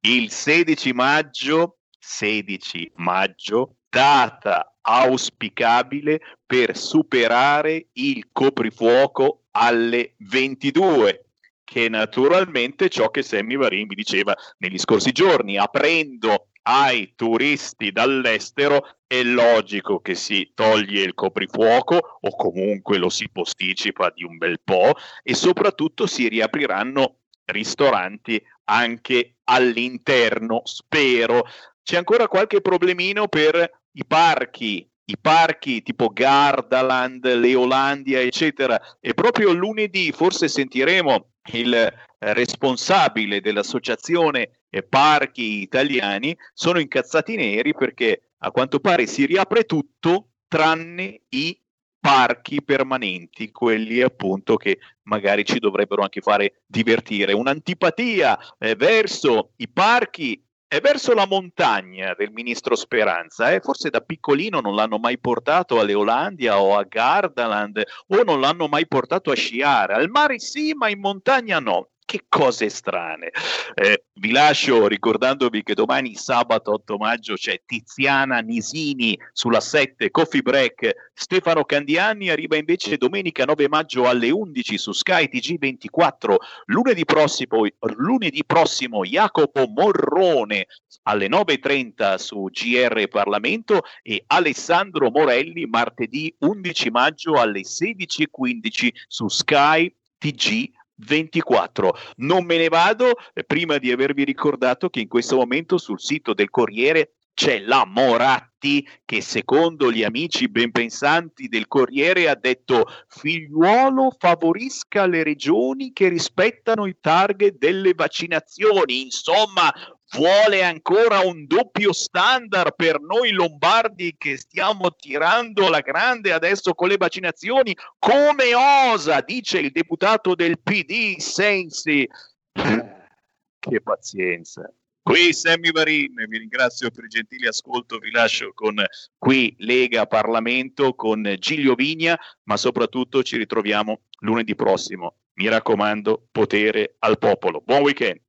Il 0.00 0.30
16 0.30 0.92
maggio, 0.92 1.78
16 1.98 2.92
maggio, 2.96 3.76
data 3.88 4.76
auspicabile 4.82 6.20
per 6.46 6.76
superare 6.76 7.88
il 7.92 8.28
coprifuoco 8.32 9.42
alle 9.50 10.14
22 10.18 11.24
che 11.70 11.88
naturalmente 11.88 12.88
ciò 12.88 13.10
che 13.10 13.22
Sammy 13.22 13.56
Varin 13.56 13.86
vi 13.86 13.94
diceva 13.94 14.36
negli 14.58 14.76
scorsi 14.76 15.12
giorni, 15.12 15.56
aprendo 15.56 16.48
ai 16.62 17.12
turisti 17.16 17.90
dall'estero 17.90 18.96
è 19.06 19.22
logico 19.22 20.00
che 20.00 20.14
si 20.14 20.52
toglie 20.54 21.02
il 21.02 21.14
coprifuoco 21.14 22.18
o 22.20 22.36
comunque 22.36 22.98
lo 22.98 23.08
si 23.08 23.28
posticipa 23.30 24.12
di 24.14 24.24
un 24.24 24.36
bel 24.36 24.60
po' 24.62 24.94
e 25.22 25.34
soprattutto 25.34 26.06
si 26.06 26.28
riapriranno 26.28 27.16
ristoranti 27.46 28.40
anche 28.64 29.36
all'interno, 29.44 30.62
spero. 30.64 31.44
C'è 31.82 31.96
ancora 31.96 32.28
qualche 32.28 32.60
problemino 32.60 33.26
per 33.26 33.82
i 33.92 34.04
parchi, 34.06 34.88
i 35.06 35.18
parchi 35.20 35.82
tipo 35.82 36.08
Gardaland, 36.10 37.34
Leolandia, 37.34 38.20
eccetera. 38.20 38.80
E 39.00 39.14
proprio 39.14 39.52
lunedì 39.52 40.12
forse 40.12 40.46
sentiremo 40.46 41.30
il 41.52 41.92
responsabile 42.20 43.40
dell'associazione 43.40 44.60
Parchi 44.88 45.62
Italiani 45.62 46.36
sono 46.52 46.78
incazzati 46.78 47.34
neri 47.34 47.74
perché 47.74 48.30
a 48.38 48.50
quanto 48.50 48.78
pare 48.78 49.06
si 49.06 49.26
riapre 49.26 49.64
tutto 49.64 50.28
tranne 50.46 51.22
i 51.30 51.58
parchi 51.98 52.62
permanenti, 52.62 53.50
quelli 53.50 54.00
appunto 54.00 54.56
che 54.56 54.78
magari 55.02 55.44
ci 55.44 55.58
dovrebbero 55.58 56.02
anche 56.02 56.20
fare 56.22 56.62
divertire. 56.66 57.34
Un'antipatia 57.34 58.38
eh, 58.58 58.74
verso 58.74 59.52
i 59.56 59.68
parchi 59.68 60.42
è 60.66 60.80
verso 60.80 61.14
la 61.14 61.26
montagna 61.26 62.14
del 62.16 62.30
ministro 62.30 62.76
Speranza. 62.76 63.52
Eh? 63.52 63.60
Forse 63.60 63.90
da 63.90 64.00
piccolino 64.00 64.60
non 64.60 64.76
l'hanno 64.76 64.98
mai 64.98 65.18
portato 65.18 65.80
alle 65.80 65.94
Olandia 65.94 66.60
o 66.60 66.76
a 66.76 66.84
Gardaland 66.84 67.82
o 68.06 68.22
non 68.22 68.40
l'hanno 68.40 68.68
mai 68.68 68.86
portato 68.86 69.32
a 69.32 69.34
sciare. 69.34 69.94
Al 69.94 70.08
mare 70.08 70.38
sì, 70.38 70.72
ma 70.72 70.88
in 70.88 71.00
montagna 71.00 71.58
no 71.58 71.90
che 72.10 72.24
cose 72.28 72.68
strane. 72.70 73.30
Eh, 73.72 74.06
vi 74.14 74.32
lascio 74.32 74.88
ricordandovi 74.88 75.62
che 75.62 75.74
domani 75.74 76.16
sabato 76.16 76.72
8 76.72 76.96
maggio 76.96 77.34
c'è 77.34 77.62
Tiziana 77.64 78.40
Nisini 78.40 79.16
sulla 79.32 79.60
7 79.60 80.10
Coffee 80.10 80.42
Break, 80.42 81.12
Stefano 81.14 81.64
Candiani 81.64 82.28
arriva 82.28 82.56
invece 82.56 82.96
domenica 82.96 83.44
9 83.44 83.68
maggio 83.68 84.08
alle 84.08 84.30
11 84.30 84.76
su 84.76 84.90
Sky 84.90 85.28
TG24, 85.32 86.34
lunedì 86.64 87.04
prossimo, 87.04 87.64
lunedì 87.78 88.44
prossimo 88.44 89.04
Jacopo 89.04 89.68
Morrone 89.68 90.66
alle 91.04 91.28
9.30 91.28 92.16
su 92.16 92.48
GR 92.50 93.06
Parlamento 93.06 93.82
e 94.02 94.24
Alessandro 94.26 95.12
Morelli 95.12 95.64
martedì 95.66 96.34
11 96.40 96.90
maggio 96.90 97.34
alle 97.34 97.60
16.15 97.60 98.88
su 99.06 99.28
Sky 99.28 99.94
TG 100.18 100.78
24. 101.04 101.96
Non 102.16 102.44
me 102.44 102.56
ne 102.56 102.68
vado 102.68 103.12
eh, 103.32 103.44
prima 103.44 103.78
di 103.78 103.90
avervi 103.90 104.24
ricordato 104.24 104.88
che 104.90 105.00
in 105.00 105.08
questo 105.08 105.36
momento 105.36 105.78
sul 105.78 106.00
sito 106.00 106.34
del 106.34 106.50
Corriere 106.50 107.14
c'è 107.34 107.60
la 107.60 107.86
Moratti 107.86 108.86
che 109.06 109.22
secondo 109.22 109.90
gli 109.90 110.02
amici 110.02 110.48
ben 110.48 110.70
pensanti 110.72 111.48
del 111.48 111.68
Corriere 111.68 112.28
ha 112.28 112.34
detto 112.34 112.84
figliuolo 113.08 114.14
favorisca 114.18 115.06
le 115.06 115.22
regioni 115.22 115.92
che 115.92 116.08
rispettano 116.08 116.84
i 116.84 116.96
target 117.00 117.56
delle 117.56 117.94
vaccinazioni. 117.94 119.00
Insomma, 119.00 119.72
vuole 120.12 120.62
ancora 120.62 121.20
un 121.20 121.46
doppio 121.46 121.92
standard 121.92 122.74
per 122.74 123.00
noi 123.00 123.30
lombardi 123.30 124.14
che 124.16 124.36
stiamo 124.36 124.94
tirando 124.94 125.68
la 125.68 125.80
grande 125.80 126.32
adesso 126.32 126.74
con 126.74 126.88
le 126.88 126.96
vaccinazioni? 126.96 127.76
Come 127.98 128.54
osa, 128.54 129.20
dice 129.20 129.58
il 129.58 129.70
deputato 129.70 130.34
del 130.34 130.60
PD 130.60 131.18
Sensi. 131.18 132.08
Che 132.52 133.80
pazienza. 133.82 134.72
Qui 135.02 135.32
Sammy 135.32 135.70
Varin, 135.72 136.14
vi 136.28 136.38
ringrazio 136.38 136.90
per 136.90 137.04
il 137.04 137.10
gentile 137.10 137.48
ascolto, 137.48 137.98
vi 137.98 138.10
lascio 138.10 138.52
con 138.54 138.82
qui 139.18 139.54
Lega 139.58 140.06
Parlamento 140.06 140.94
con 140.94 141.36
Giglio 141.38 141.74
Vigna, 141.74 142.18
ma 142.44 142.56
soprattutto 142.56 143.22
ci 143.22 143.36
ritroviamo 143.36 144.02
lunedì 144.20 144.54
prossimo. 144.54 145.16
Mi 145.34 145.48
raccomando, 145.48 146.28
potere 146.30 146.96
al 146.98 147.18
popolo. 147.18 147.62
Buon 147.64 147.82
weekend. 147.82 148.20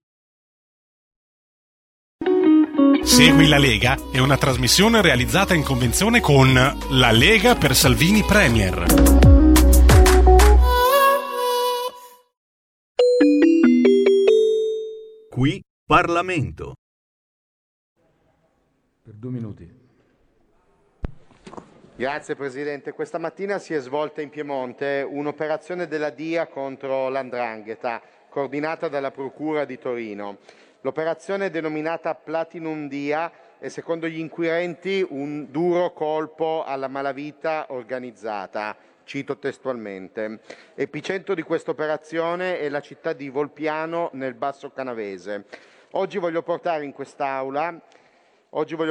Segui 3.04 3.48
la 3.48 3.58
Lega 3.58 3.98
è 4.12 4.20
una 4.20 4.38
trasmissione 4.38 5.02
realizzata 5.02 5.54
in 5.54 5.64
convenzione 5.64 6.22
con 6.22 6.54
La 6.54 7.12
Lega 7.12 7.56
per 7.56 7.76
Salvini 7.76 8.24
Premier. 8.24 8.86
Qui 15.30 15.64
Parlamento. 15.86 16.76
Per 19.04 19.14
due 19.14 19.32
minuti. 19.32 19.80
Grazie 21.96 22.36
Presidente. 22.36 22.94
Questa 22.94 23.18
mattina 23.18 23.58
si 23.58 23.74
è 23.74 23.80
svolta 23.80 24.22
in 24.22 24.30
Piemonte 24.30 25.06
un'operazione 25.08 25.88
della 25.88 26.12
DIA 26.12 26.48
contro 26.48 27.10
l'Andrangheta, 27.10 28.02
coordinata 28.30 28.88
dalla 28.88 29.12
Procura 29.12 29.66
di 29.66 29.78
Torino. 29.78 30.38
L'operazione 30.84 31.52
denominata 31.52 32.16
Platinum 32.16 32.88
Dia 32.88 33.32
è 33.60 33.68
secondo 33.68 34.08
gli 34.08 34.18
inquirenti 34.18 35.06
un 35.08 35.52
duro 35.52 35.94
colpo 35.94 36.64
alla 36.66 36.88
malavita 36.88 37.68
organizzata. 37.70 38.76
Cito 39.04 39.38
testualmente. 39.38 40.40
Epicentro 40.74 41.36
di 41.36 41.44
questa 41.44 41.70
operazione 41.70 42.60
è 42.60 42.68
la 42.70 42.80
città 42.80 43.14
di 43.14 43.30
Volpiano 43.30 44.10
nel 44.14 44.34
Basso 44.34 44.72
Canavese. 44.72 45.46
Oggi 45.92 46.18
voglio 46.18 46.42
portare 46.42 46.84
in 46.84 46.94
quest'Aula 46.94 47.80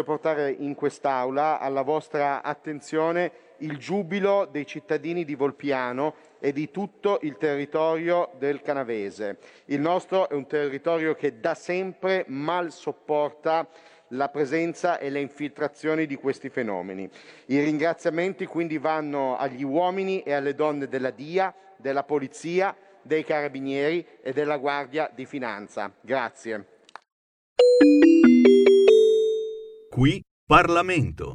portare 0.04 0.50
in 0.52 0.74
quest'Aula 0.74 1.58
alla 1.58 1.82
vostra 1.82 2.42
attenzione 2.42 3.32
il 3.58 3.76
giubilo 3.78 4.46
dei 4.50 4.64
cittadini 4.64 5.24
di 5.24 5.34
Volpiano 5.34 6.14
e 6.40 6.52
di 6.52 6.70
tutto 6.70 7.20
il 7.22 7.36
territorio 7.36 8.30
del 8.38 8.62
Canavese. 8.62 9.38
Il 9.66 9.80
nostro 9.80 10.28
è 10.28 10.34
un 10.34 10.46
territorio 10.46 11.14
che 11.14 11.38
da 11.38 11.54
sempre 11.54 12.24
mal 12.28 12.72
sopporta 12.72 13.68
la 14.08 14.28
presenza 14.28 14.98
e 14.98 15.10
le 15.10 15.20
infiltrazioni 15.20 16.06
di 16.06 16.16
questi 16.16 16.48
fenomeni. 16.48 17.08
I 17.46 17.60
ringraziamenti 17.60 18.46
quindi 18.46 18.78
vanno 18.78 19.36
agli 19.36 19.62
uomini 19.62 20.22
e 20.22 20.32
alle 20.32 20.54
donne 20.54 20.88
della 20.88 21.10
DIA, 21.10 21.54
della 21.76 22.02
Polizia, 22.02 22.74
dei 23.02 23.24
Carabinieri 23.24 24.04
e 24.20 24.32
della 24.32 24.56
Guardia 24.56 25.10
di 25.14 25.26
Finanza. 25.26 25.92
Grazie. 26.00 26.66
Qui 29.88 30.22
Parlamento. 30.46 31.34